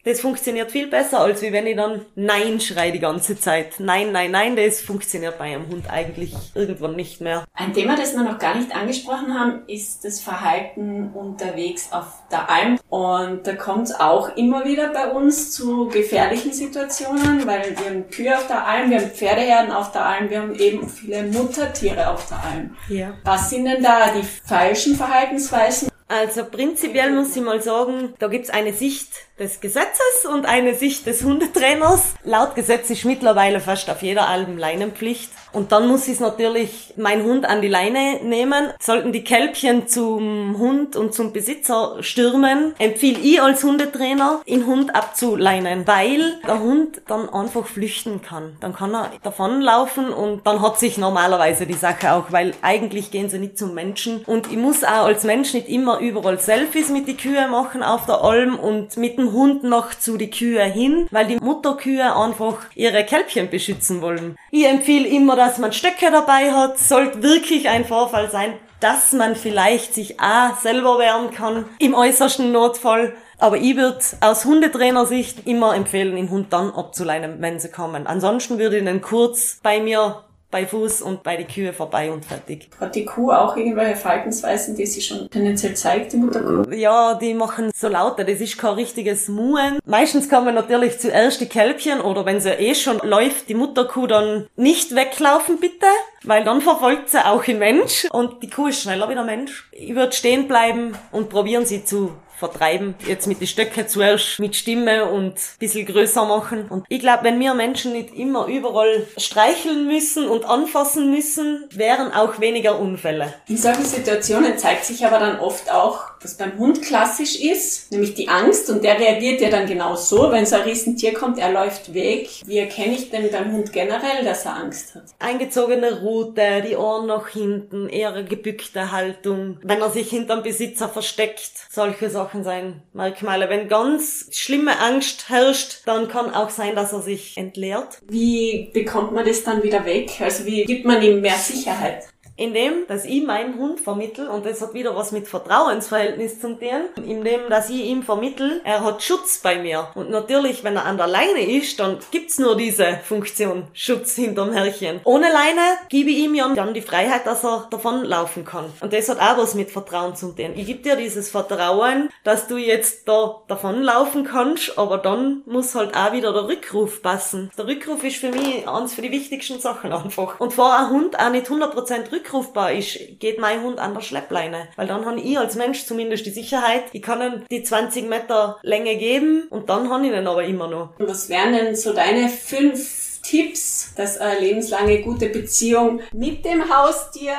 das 0.09 0.21
funktioniert 0.21 0.71
viel 0.71 0.87
besser, 0.87 1.19
als 1.19 1.41
wie 1.41 1.51
wenn 1.51 1.67
ich 1.67 1.75
dann 1.75 2.05
Nein 2.15 2.59
schreie 2.59 2.91
die 2.91 2.99
ganze 2.99 3.39
Zeit. 3.39 3.79
Nein, 3.79 4.11
nein, 4.11 4.31
nein, 4.31 4.55
das 4.55 4.81
funktioniert 4.81 5.37
bei 5.37 5.55
einem 5.55 5.67
Hund 5.67 5.89
eigentlich 5.89 6.33
irgendwann 6.55 6.95
nicht 6.95 7.21
mehr. 7.21 7.45
Ein 7.53 7.73
Thema, 7.73 7.95
das 7.95 8.13
wir 8.13 8.23
noch 8.23 8.39
gar 8.39 8.55
nicht 8.55 8.75
angesprochen 8.75 9.37
haben, 9.37 9.61
ist 9.67 10.03
das 10.03 10.19
Verhalten 10.19 11.11
unterwegs 11.13 11.89
auf 11.91 12.07
der 12.31 12.49
Alm. 12.49 12.79
Und 12.89 13.45
da 13.45 13.55
kommt 13.55 13.87
es 13.87 13.99
auch 13.99 14.35
immer 14.35 14.65
wieder 14.65 14.91
bei 14.91 15.11
uns 15.11 15.51
zu 15.51 15.87
gefährlichen 15.87 16.53
Situationen, 16.53 17.45
weil 17.45 17.75
wir 17.77 17.85
haben 17.85 18.09
Kühe 18.09 18.35
auf 18.35 18.47
der 18.47 18.65
Alm, 18.65 18.89
wir 18.89 18.99
haben 18.99 19.11
Pferdeherden 19.11 19.71
auf 19.71 19.91
der 19.91 20.05
Alm, 20.05 20.29
wir 20.29 20.41
haben 20.41 20.55
eben 20.55 20.89
viele 20.89 21.23
Muttertiere 21.23 22.09
auf 22.09 22.27
der 22.27 22.43
Alm. 22.43 22.75
Ja. 22.87 23.13
Was 23.23 23.49
sind 23.49 23.65
denn 23.65 23.83
da 23.83 24.11
die 24.11 24.25
falschen 24.45 24.95
Verhaltensweisen? 24.95 25.88
Also 26.09 26.43
prinzipiell 26.43 27.11
muss 27.11 27.35
ich 27.35 27.43
mal 27.43 27.61
sagen, 27.61 28.15
da 28.17 28.27
gibt's 28.27 28.49
eine 28.49 28.73
Sicht 28.73 29.09
des 29.39 29.61
Gesetzes 29.61 30.25
und 30.31 30.45
eine 30.45 30.73
Sicht 30.73 31.05
des 31.05 31.23
Hundetrainers. 31.23 32.15
Laut 32.23 32.55
Gesetz 32.55 32.89
ist 32.89 33.05
mittlerweile 33.05 33.59
fast 33.59 33.89
auf 33.89 34.01
jeder 34.01 34.27
Alben 34.27 34.57
Leinenpflicht. 34.57 35.29
Und 35.51 35.71
dann 35.71 35.87
muss 35.87 36.07
ich 36.07 36.19
natürlich 36.19 36.93
meinen 36.97 37.23
Hund 37.23 37.45
an 37.45 37.61
die 37.61 37.67
Leine 37.67 38.19
nehmen. 38.23 38.71
Sollten 38.79 39.13
die 39.13 39.23
Kälbchen 39.23 39.87
zum 39.87 40.57
Hund 40.59 40.95
und 40.95 41.13
zum 41.13 41.31
Besitzer 41.31 41.97
stürmen, 42.01 42.73
empfehle 42.77 43.19
ich 43.19 43.41
als 43.41 43.63
Hundetrainer, 43.63 44.41
den 44.47 44.67
Hund 44.67 44.95
abzuleinen, 44.95 45.87
weil 45.87 46.39
der 46.45 46.59
Hund 46.59 47.01
dann 47.07 47.29
einfach 47.29 47.65
flüchten 47.65 48.21
kann. 48.21 48.57
Dann 48.59 48.75
kann 48.75 48.93
er 48.93 49.11
davonlaufen 49.23 50.09
und 50.09 50.45
dann 50.45 50.61
hat 50.61 50.79
sich 50.79 50.97
normalerweise 50.97 51.65
die 51.65 51.73
Sache 51.73 52.13
auch, 52.13 52.31
weil 52.31 52.53
eigentlich 52.61 53.09
gehen 53.09 53.29
sie 53.29 53.39
nicht 53.39 53.57
zum 53.57 53.73
Menschen. 53.73 54.23
Und 54.25 54.51
ich 54.51 54.57
muss 54.57 54.83
auch 54.83 55.05
als 55.05 55.23
Mensch 55.23 55.53
nicht 55.53 55.69
immer 55.69 55.98
überall 55.99 56.39
Selfies 56.39 56.89
mit 56.89 57.07
die 57.07 57.17
Kühe 57.17 57.47
machen 57.47 57.83
auf 57.83 58.05
der 58.05 58.21
Alm 58.23 58.57
und 58.57 58.97
mit 58.97 59.17
dem 59.17 59.31
Hund 59.31 59.63
noch 59.63 59.93
zu 59.93 60.17
die 60.17 60.29
Kühe 60.29 60.63
hin, 60.63 61.07
weil 61.11 61.27
die 61.27 61.37
Mutterkühe 61.37 62.15
einfach 62.15 62.57
ihre 62.75 63.03
Kälbchen 63.03 63.49
beschützen 63.49 64.01
wollen. 64.01 64.35
Ich 64.51 64.65
empfehle 64.65 65.07
immer, 65.07 65.35
dass 65.35 65.57
man 65.57 65.73
Stöcke 65.73 66.11
dabei 66.11 66.51
hat. 66.51 66.77
Sollte 66.79 67.23
wirklich 67.23 67.69
ein 67.69 67.85
Vorfall 67.85 68.29
sein, 68.31 68.53
dass 68.79 69.13
man 69.13 69.35
vielleicht 69.35 69.93
sich 69.93 70.19
auch 70.19 70.57
selber 70.57 70.99
wehren 70.99 71.31
kann 71.31 71.65
im 71.79 71.93
äußersten 71.93 72.51
Notfall. 72.51 73.13
Aber 73.37 73.57
ich 73.57 73.77
würde 73.77 73.99
aus 74.21 74.45
Hundetrainersicht 74.45 75.47
immer 75.47 75.75
empfehlen, 75.75 76.15
den 76.15 76.29
Hund 76.29 76.51
dann 76.51 76.71
abzuleinen, 76.71 77.41
wenn 77.41 77.59
sie 77.59 77.69
kommen. 77.69 78.05
Ansonsten 78.05 78.59
würde 78.59 78.77
ich 78.77 78.85
ihn 78.85 79.01
kurz 79.01 79.59
bei 79.63 79.79
mir 79.79 80.23
bei 80.51 80.65
Fuß 80.65 81.01
und 81.01 81.23
bei 81.23 81.37
die 81.37 81.45
Kühe 81.45 81.73
vorbei 81.73 82.11
und 82.11 82.25
fertig. 82.25 82.69
Hat 82.79 82.95
die 82.95 83.05
Kuh 83.05 83.31
auch 83.31 83.55
irgendwelche 83.55 83.95
Verhaltensweisen, 83.95 84.75
die 84.75 84.85
sie 84.85 85.01
schon 85.01 85.29
tendenziell 85.29 85.75
zeigt, 85.75 86.13
die 86.13 86.17
Mutterkuh? 86.17 86.71
Ja, 86.71 87.13
die 87.13 87.33
machen 87.33 87.71
so 87.75 87.87
lauter. 87.87 88.23
Das 88.23 88.41
ist 88.41 88.57
kein 88.57 88.73
richtiges 88.73 89.27
Muen. 89.27 89.79
Meistens 89.85 90.29
kommen 90.29 90.55
natürlich 90.55 90.99
zuerst 90.99 91.39
die 91.41 91.47
Kälbchen 91.47 92.01
oder 92.01 92.25
wenn 92.25 92.41
sie 92.41 92.49
eh 92.49 92.73
schon 92.73 92.99
läuft, 93.03 93.49
die 93.49 93.53
Mutterkuh 93.53 94.07
dann 94.07 94.47
nicht 94.55 94.95
weglaufen 94.95 95.59
bitte, 95.59 95.85
weil 96.23 96.43
dann 96.43 96.61
verfolgt 96.61 97.09
sie 97.09 97.23
auch 97.23 97.43
den 97.43 97.59
Mensch 97.59 98.07
und 98.11 98.41
die 98.41 98.49
Kuh 98.49 98.67
ist 98.67 98.81
schneller 98.81 99.09
wie 99.09 99.15
der 99.15 99.23
Mensch. 99.23 99.69
Ich 99.71 99.95
würde 99.95 100.13
stehen 100.13 100.47
bleiben 100.47 100.93
und 101.11 101.29
probieren 101.29 101.65
sie 101.65 101.85
zu 101.85 102.11
vertreiben. 102.39 102.95
Jetzt 103.05 103.27
mit 103.27 103.41
den 103.41 103.47
Stöcken 103.47 103.87
zuerst 103.87 104.39
mit 104.39 104.55
Stimme 104.55 105.05
und 105.05 105.35
ein 105.61 105.85
größer 105.85 106.25
machen. 106.25 106.67
Und 106.69 106.85
ich 106.87 106.99
glaube, 106.99 107.25
wenn 107.25 107.39
wir 107.39 107.53
Menschen 107.53 107.91
nicht 107.91 108.13
immer 108.15 108.47
überall 108.47 109.05
streicheln 109.17 109.85
müssen 109.85 110.27
und 110.27 110.45
anfassen 110.45 111.11
müssen, 111.11 111.65
wären 111.71 112.11
auch 112.13 112.39
weniger 112.39 112.79
Unfälle. 112.79 113.33
In 113.47 113.57
solchen 113.57 113.85
Situationen 113.85 114.57
zeigt 114.57 114.85
sich 114.85 115.05
aber 115.05 115.19
dann 115.19 115.39
oft 115.39 115.71
auch, 115.71 116.18
was 116.21 116.35
beim 116.35 116.57
Hund 116.57 116.81
klassisch 116.81 117.39
ist, 117.39 117.91
nämlich 117.91 118.13
die 118.13 118.29
Angst 118.29 118.69
und 118.69 118.83
der 118.83 118.99
reagiert 118.99 119.41
ja 119.41 119.49
dann 119.49 119.67
genau 119.67 119.95
so, 119.95 120.31
wenn 120.31 120.45
so 120.45 120.55
ein 120.55 120.63
Riesentier 120.63 121.13
kommt, 121.13 121.37
er 121.37 121.51
läuft 121.51 121.93
weg. 121.93 122.29
Wie 122.45 122.57
erkenne 122.57 122.95
ich 122.95 123.09
denn 123.09 123.29
beim 123.31 123.51
Hund 123.51 123.73
generell, 123.73 124.23
dass 124.23 124.45
er 124.45 124.55
Angst 124.55 124.95
hat? 124.95 125.03
Eingezogene 125.19 126.01
Rute, 126.01 126.63
die 126.67 126.75
Ohren 126.75 127.07
nach 127.07 127.27
hinten, 127.27 127.89
eher 127.89 128.23
gebückte 128.23 128.91
Haltung, 128.91 129.59
wenn 129.63 129.81
er 129.81 129.89
sich 129.89 130.09
hinterm 130.09 130.43
Besitzer 130.43 130.89
versteckt, 130.89 131.51
solche 131.69 132.09
Sachen 132.09 132.29
Sachen 132.29 132.43
sein, 132.43 132.81
Merkmale. 132.93 133.49
Wenn 133.49 133.67
ganz 133.69 134.27
schlimme 134.31 134.79
Angst 134.79 135.29
herrscht, 135.29 135.81
dann 135.85 136.07
kann 136.07 136.33
auch 136.33 136.49
sein, 136.49 136.75
dass 136.75 136.93
er 136.93 137.01
sich 137.01 137.37
entleert. 137.37 137.99
Wie 138.07 138.69
bekommt 138.73 139.13
man 139.13 139.25
das 139.25 139.43
dann 139.43 139.63
wieder 139.63 139.85
weg? 139.85 140.11
Also 140.19 140.45
wie 140.45 140.65
gibt 140.65 140.85
man 140.85 141.01
ihm 141.01 141.21
mehr 141.21 141.37
Sicherheit? 141.37 142.03
Indem, 142.39 142.87
dass 142.87 143.05
ich 143.05 143.23
meinen 143.23 143.59
Hund 143.59 143.79
vermittel 143.79 144.27
und 144.29 144.45
das 144.45 144.61
hat 144.61 144.73
wieder 144.73 144.95
was 144.95 145.11
mit 145.11 145.27
Vertrauensverhältnis 145.27 146.39
zu 146.39 146.57
tun, 146.57 147.03
indem, 147.05 147.49
dass 147.49 147.69
ich 147.69 147.85
ihm 147.85 148.01
vermittel, 148.03 148.61
er 148.63 148.83
hat 148.83 149.03
Schutz 149.03 149.39
bei 149.39 149.59
mir. 149.59 149.89
Und 149.95 150.09
natürlich, 150.09 150.63
wenn 150.63 150.77
er 150.77 150.85
an 150.85 150.97
der 150.97 151.07
Leine 151.07 151.45
ist, 151.45 151.79
dann 151.79 151.97
gibt's 152.11 152.39
nur 152.39 152.55
diese 152.55 152.99
Funktion, 153.03 153.67
Schutz 153.73 154.15
hinterm 154.15 154.53
Herrchen. 154.53 155.01
Ohne 155.03 155.27
Leine 155.31 155.61
gebe 155.89 156.09
ich 156.09 156.19
ihm 156.19 156.33
ja 156.33 156.47
dann 156.55 156.73
die 156.73 156.81
Freiheit, 156.81 157.27
dass 157.27 157.43
er 157.43 157.67
davonlaufen 157.69 158.45
kann. 158.45 158.65
Und 158.79 158.93
das 158.93 159.09
hat 159.09 159.19
auch 159.19 159.37
was 159.37 159.53
mit 159.53 159.69
Vertrauen 159.69 160.15
zu 160.15 160.31
tun. 160.31 160.53
Ich 160.55 160.65
gebe 160.65 160.81
dir 160.81 160.95
dieses 160.95 161.29
Vertrauen, 161.29 162.09
dass 162.23 162.47
du 162.47 162.55
jetzt 162.55 163.07
da 163.07 163.41
davonlaufen 163.47 164.23
kannst, 164.23 164.77
aber 164.77 164.97
dann 164.97 165.41
muss 165.45 165.75
halt 165.75 165.95
auch 165.95 166.13
wieder 166.13 166.31
der 166.31 166.47
Rückruf 166.47 167.01
passen. 167.01 167.51
Der 167.57 167.67
Rückruf 167.67 168.03
ist 168.03 168.17
für 168.17 168.31
mich 168.31 168.67
eins 168.67 168.93
für 168.93 169.01
die 169.01 169.11
wichtigsten 169.11 169.59
Sachen 169.59 169.91
einfach. 169.91 170.39
Und 170.39 170.53
vor 170.53 170.73
ein 170.73 170.89
Hund 170.89 171.19
auch 171.19 171.29
nicht 171.29 171.47
100% 171.47 172.11
Rückruf 172.11 172.28
rückrufbar 172.29 172.73
ist, 172.73 173.19
geht 173.19 173.39
mein 173.39 173.63
Hund 173.63 173.79
an 173.79 173.93
der 173.93 174.01
Schleppleine. 174.01 174.67
Weil 174.75 174.87
dann 174.87 175.05
habe 175.05 175.19
ich 175.19 175.37
als 175.37 175.55
Mensch 175.55 175.85
zumindest 175.85 176.25
die 176.25 176.31
Sicherheit, 176.31 176.83
ich 176.93 177.01
kann 177.01 177.21
ihm 177.21 177.45
die 177.49 177.63
20 177.63 178.07
Meter 178.07 178.57
Länge 178.61 178.97
geben 178.97 179.43
und 179.49 179.69
dann 179.69 179.89
habe 179.89 180.07
ich 180.07 180.13
ihn 180.13 180.27
aber 180.27 180.43
immer 180.43 180.67
noch. 180.67 180.93
Was 180.99 181.29
wären 181.29 181.53
denn 181.53 181.75
so 181.75 181.93
deine 181.93 182.29
fünf 182.29 183.19
Tipps, 183.21 183.93
dass 183.95 184.17
eine 184.17 184.39
lebenslange 184.39 185.01
gute 185.01 185.29
Beziehung 185.29 186.01
mit 186.13 186.45
dem 186.45 186.73
Haustier, 186.73 187.35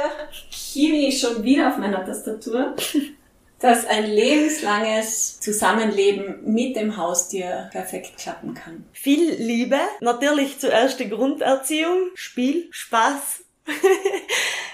Kimi 0.51 1.11
schon 1.11 1.43
wieder 1.43 1.69
auf 1.69 1.79
meiner 1.79 2.05
Tastatur, 2.05 2.75
dass 3.59 3.87
ein 3.87 4.07
lebenslanges 4.07 5.41
Zusammenleben 5.41 6.53
mit 6.53 6.77
dem 6.77 6.97
Haustier 6.97 7.69
perfekt 7.73 8.19
klappen 8.19 8.55
kann. 8.55 8.85
Viel 8.93 9.35
Liebe, 9.35 9.79
natürlich 10.01 10.59
zuerst 10.59 11.01
die 11.01 11.09
Grunderziehung, 11.09 12.11
Spiel, 12.15 12.69
Spaß, 12.71 13.43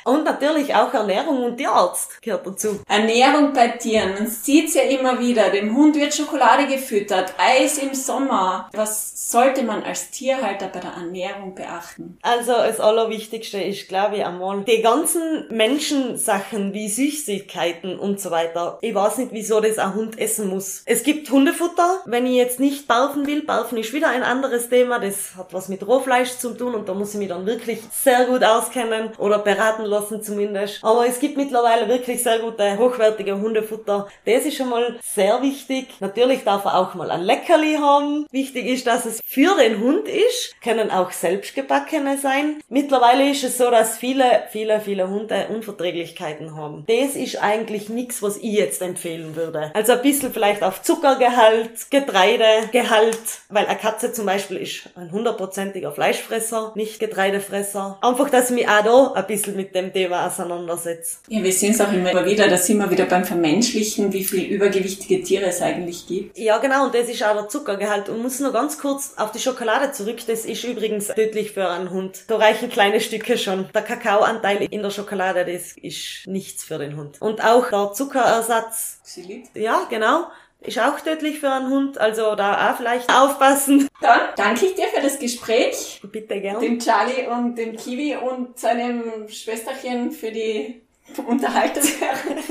Und 0.07 0.23
natürlich 0.23 0.73
auch 0.73 0.95
Ernährung 0.95 1.43
und 1.43 1.57
Tierarzt 1.57 2.23
gehört 2.23 2.47
dazu. 2.47 2.79
Ernährung 2.89 3.53
bei 3.53 3.67
Tieren. 3.71 4.15
Man 4.15 4.29
sieht's 4.29 4.75
ja 4.75 4.83
immer 4.83 5.19
wieder. 5.19 5.51
Dem 5.51 5.77
Hund 5.77 5.97
wird 5.97 6.15
Schokolade 6.15 6.69
gefüttert, 6.69 7.35
Eis 7.39 7.79
im 7.79 7.93
Sommer. 7.93 8.71
Was 8.73 9.33
sollte 9.33 9.65
man 9.65 9.83
als 9.83 10.13
Tierhalter 10.13 10.69
bei 10.69 10.79
der 10.79 10.93
Ernährung 10.93 11.57
beachten? 11.57 12.19
Also 12.23 12.53
das 12.53 12.79
Allerwichtigste 12.79 13.61
ist, 13.61 13.89
glaube 13.89 14.19
ich, 14.19 14.25
einmal 14.25 14.63
die 14.63 14.81
ganzen 14.81 15.49
Menschensachen 15.51 16.73
wie 16.73 16.89
Süßigkeiten 16.89 17.99
und 17.99 18.21
so 18.21 18.31
weiter. 18.31 18.79
Ich 18.83 18.95
weiß 18.95 19.19
nicht, 19.19 19.33
wieso 19.33 19.59
das 19.59 19.79
ein 19.79 19.95
Hund 19.97 20.21
essen 20.21 20.49
muss. 20.49 20.83
Es 20.85 21.03
gibt 21.03 21.29
Hundefutter. 21.31 22.03
Wenn 22.07 22.27
ich 22.27 22.37
jetzt 22.37 22.61
nicht 22.61 22.87
barfen 22.87 23.27
will, 23.27 23.43
barfen 23.43 23.77
ist 23.77 23.93
wieder 23.93 24.11
ein 24.11 24.23
anderes 24.23 24.69
Thema. 24.69 25.01
Das 25.01 25.35
hat 25.37 25.53
was 25.53 25.69
mit 25.69 25.85
Rohfleisch 25.85 26.39
zu 26.39 26.55
tun 26.55 26.77
und 26.77 26.89
da 26.89 26.95
muss 26.95 27.15
ich 27.15 27.19
mich 27.19 27.29
dann 27.29 27.45
wirklich 27.45 27.81
sehr 27.91 28.27
gut 28.27 28.45
auskennen 28.45 28.86
oder 29.19 29.39
beraten 29.39 29.85
lassen 29.85 30.23
zumindest. 30.23 30.83
Aber 30.83 31.07
es 31.07 31.21
gibt 31.21 31.37
mittlerweile 31.37 31.89
wirklich 31.89 32.23
sehr 32.23 32.39
gute, 32.39 32.79
hochwertige 32.79 33.41
Hundefutter. 33.41 34.09
Das 34.25 34.45
ist 34.45 34.57
schon 34.57 34.69
mal 34.69 34.99
sehr 35.03 35.43
wichtig. 35.43 35.89
Natürlich 36.01 36.45
darf 36.45 36.65
er 36.65 36.79
auch 36.79 36.95
mal 36.95 37.11
ein 37.11 37.23
Leckerli 37.23 37.77
haben. 37.81 38.27
Wichtig 38.31 38.67
ist, 38.67 38.87
dass 38.87 39.07
es 39.07 39.21
für 39.27 39.57
den 39.57 39.81
Hund 39.81 40.09
ist. 40.09 40.61
Können 40.63 40.91
auch 40.91 41.13
selbstgebackene 41.13 42.19
sein. 42.19 42.61
Mittlerweile 42.69 43.31
ist 43.31 43.45
es 43.45 43.59
so, 43.59 43.71
dass 43.71 43.97
viele, 43.97 44.45
viele, 44.51 44.81
viele 44.81 45.09
Hunde 45.09 45.47
Unverträglichkeiten 45.49 46.57
haben. 46.57 46.85
Das 46.87 47.15
ist 47.15 47.43
eigentlich 47.43 47.89
nichts, 47.89 48.23
was 48.23 48.37
ich 48.37 48.53
jetzt 48.53 48.83
empfehlen 48.83 49.37
würde. 49.37 49.71
Also 49.75 49.93
ein 49.93 50.03
bisschen 50.03 50.33
vielleicht 50.33 50.63
auf 50.63 50.83
Zuckergehalt, 50.83 51.91
Getreidegehalt, 51.91 53.19
weil 53.49 53.67
eine 53.67 53.79
Katze 53.79 54.13
zum 54.13 54.27
Beispiel 54.27 54.59
ist 54.59 54.91
ein 54.95 55.13
hundertprozentiger 55.13 55.93
Fleischfresser, 55.93 56.73
nicht 56.75 57.01
Getreidefresser. 57.01 57.99
Einfach, 58.01 58.31
dass 58.31 58.51
ich 58.51 58.66
mich 58.67 58.87
auch 58.87 59.13
da 59.13 59.21
ein 59.21 59.27
bisschen 59.27 59.57
mit 59.57 59.75
dem 59.75 59.93
Thema 59.93 60.27
auseinandersetze. 60.27 61.19
Ja, 61.29 61.43
wir 61.43 61.53
sehen 61.53 61.73
es 61.73 61.81
auch 61.81 61.93
immer 61.93 62.25
wieder, 62.25 62.49
da 62.49 62.57
sind 62.57 62.79
wir 62.79 62.91
wieder 62.91 63.07
beim 63.07 63.25
Vermenschlichen, 63.25 64.13
wie 64.13 64.25
viel 64.25 64.45
übergewichtige 64.45 65.23
Tiere 65.23 65.47
es 65.47 65.63
eigentlich 65.63 66.07
gibt. 66.07 66.37
Ja, 66.39 66.59
genau, 66.59 66.87
und 66.87 66.95
das 66.95 67.09
ist 67.09 67.23
auch 67.23 67.35
der 67.35 67.49
Zuckergehalt. 67.49 68.09
Und 68.09 68.23
muss 68.23 68.41
nur 68.41 68.53
ganz 68.53 68.79
kurz 68.79 69.15
auf 69.17 69.33
die 69.33 69.39
Schokolade 69.39 69.93
zurück. 69.93 70.19
Das 70.27 70.45
ist 70.45 70.65
übrigens 70.65 71.09
tödlich 71.09 71.53
für 71.53 71.69
einen 71.69 71.91
Hund. 71.91 72.25
Da 72.29 72.37
reichen 72.37 72.69
kleine 72.69 73.01
Stücke 73.01 73.39
schon. 73.39 73.69
Der 73.75 73.83
Kakaoanteil 73.83 74.67
in 74.71 74.83
der 74.83 74.91
Schokolade, 74.91 75.45
das 75.45 75.73
ist 75.77 76.27
nichts 76.27 76.65
für 76.65 76.79
den 76.79 76.97
Hund. 76.97 77.21
Und 77.21 77.43
auch 77.45 77.71
der 77.71 77.93
Zuckerersatz. 77.93 79.01
Xylit. 79.05 79.47
Ja, 79.55 79.87
genau. 79.89 80.27
Ist 80.61 80.79
auch 80.81 80.99
tödlich 81.01 81.39
für 81.39 81.51
einen 81.51 81.71
Hund, 81.71 81.99
also 81.99 82.35
da 82.35 82.71
auch 82.71 82.77
vielleicht 82.77 83.13
aufpassen. 83.13 83.89
Dann 84.01 84.21
danke 84.37 84.67
ich 84.67 84.75
dir 84.75 84.87
für 84.87 85.01
das 85.03 85.19
Gespräch, 85.19 86.01
Bitte 86.11 86.41
gern. 86.41 86.61
dem 86.61 86.79
Charlie 86.81 87.27
und 87.31 87.57
dem 87.57 87.77
Kiwi 87.77 88.17
und 88.17 88.59
seinem 88.59 89.29
Schwesterchen 89.29 90.11
für 90.11 90.33
die 90.33 90.83
Unterhaltung 91.25 91.83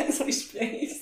des 0.08 0.20
Gesprächs. 0.26 1.02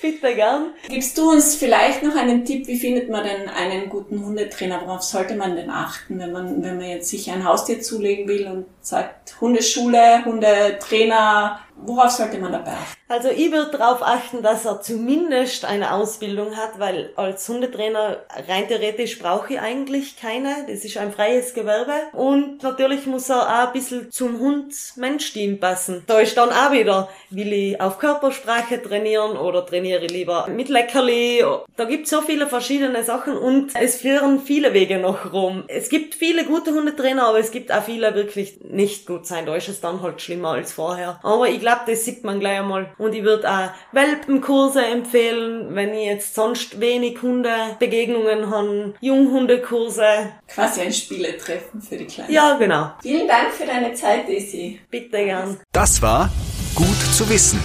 Bitte 0.00 0.34
gern. 0.34 0.72
Gibst 0.88 1.18
du 1.18 1.30
uns 1.32 1.54
vielleicht 1.54 2.02
noch 2.02 2.16
einen 2.16 2.44
Tipp, 2.46 2.66
wie 2.66 2.78
findet 2.78 3.10
man 3.10 3.24
denn 3.24 3.48
einen 3.48 3.90
guten 3.90 4.24
Hundetrainer? 4.24 4.80
Worauf 4.86 5.02
sollte 5.02 5.34
man 5.34 5.54
denn 5.56 5.68
achten, 5.70 6.18
wenn 6.18 6.32
man, 6.32 6.62
wenn 6.62 6.78
man 6.78 6.88
jetzt 6.88 7.10
sich 7.10 7.30
ein 7.30 7.44
Haustier 7.44 7.82
zulegen 7.82 8.26
will 8.26 8.46
und 8.46 8.64
sagt 8.80 9.38
Hundeschule, 9.40 10.24
Hundetrainer, 10.24 11.60
worauf 11.76 12.10
sollte 12.10 12.38
man 12.38 12.52
dabei 12.52 12.72
achten? 12.72 13.00
Also 13.08 13.28
ich 13.28 13.52
würde 13.52 13.76
darauf 13.76 14.02
achten, 14.02 14.42
dass 14.42 14.64
er 14.64 14.80
zumindest 14.80 15.64
eine 15.64 15.92
Ausbildung 15.92 16.56
hat, 16.56 16.78
weil 16.78 17.12
als 17.16 17.48
Hundetrainer 17.48 18.18
rein 18.48 18.66
theoretisch 18.66 19.18
brauche 19.18 19.54
ich 19.54 19.60
eigentlich 19.60 20.16
keine. 20.20 20.66
Das 20.66 20.84
ist 20.84 20.96
ein 20.96 21.12
freies 21.12 21.54
Gewerbe. 21.54 21.92
Und 22.12 22.62
natürlich 22.62 23.06
muss 23.06 23.28
er 23.28 23.42
auch 23.42 23.66
ein 23.68 23.72
bisschen 23.72 24.10
zum 24.10 24.38
Hund-Mensch-Team 24.38 25.60
passen. 25.60 26.02
Da 26.06 26.20
ist 26.20 26.36
dann 26.36 26.50
auch 26.50 26.72
wieder, 26.72 27.08
will 27.30 27.52
ich 27.52 27.80
auf 27.80 27.98
Körpersprache 27.98 28.82
trainieren 28.82 29.36
oder 29.36 29.64
trainiere 29.66 30.04
ich 30.04 30.12
lieber 30.12 30.46
mit 30.48 30.68
Leckerli. 30.68 31.44
Da 31.76 31.84
gibt 31.84 32.08
so 32.08 32.20
viele 32.22 32.46
verschiedene 32.46 33.04
Sachen 33.04 33.36
und 33.36 33.72
es 33.74 33.96
führen 33.96 34.40
viele 34.40 34.72
Wege 34.74 34.98
nach 34.98 35.32
Rom. 35.32 35.64
Es 35.68 35.88
gibt 35.88 36.14
viele 36.14 36.44
gute 36.44 36.72
Hundetrainer, 36.72 37.28
aber 37.28 37.38
es 37.38 37.50
gibt 37.50 37.72
auch 37.72 37.82
viele 37.82 38.14
wirklich 38.14 38.60
nicht 38.62 39.06
gut 39.06 39.26
sein. 39.26 39.46
Da 39.46 39.54
ist 39.54 39.68
es 39.68 39.80
dann 39.80 40.02
halt 40.02 40.20
schlimmer 40.22 40.50
als 40.50 40.72
vorher. 40.72 41.20
Aber 41.22 41.48
ich 41.48 41.60
glaube, 41.64 41.80
das 41.86 42.04
sieht 42.04 42.24
man 42.24 42.40
gleich 42.40 42.60
einmal. 42.60 42.92
Und 42.98 43.14
ich 43.14 43.22
würde 43.22 43.50
auch 43.50 43.70
Welpenkurse 43.92 44.84
empfehlen, 44.84 45.74
wenn 45.74 45.94
ich 45.94 46.06
jetzt 46.06 46.34
sonst 46.34 46.80
wenig 46.80 47.20
Hundebegegnungen 47.20 48.50
habe. 48.50 48.94
Junghundekurse. 49.00 50.32
Quasi 50.46 50.82
ein 50.82 50.92
Spieletreffen 50.92 51.80
für 51.82 51.96
die 51.96 52.06
Kleinen. 52.06 52.32
Ja, 52.32 52.56
genau. 52.56 52.92
Vielen 53.02 53.26
Dank 53.26 53.52
für 53.52 53.66
deine 53.66 53.94
Zeit, 53.94 54.28
Daisy. 54.28 54.80
Bitte 54.90 55.24
gern. 55.24 55.58
Das 55.72 56.00
war 56.02 56.30
Gut 56.74 56.88
zu 57.16 57.28
wissen, 57.30 57.60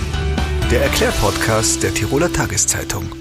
der 0.72 0.84
Erklärpodcast 0.84 1.82
der 1.82 1.92
Tiroler 1.96 2.32
Tageszeitung. 2.32 3.19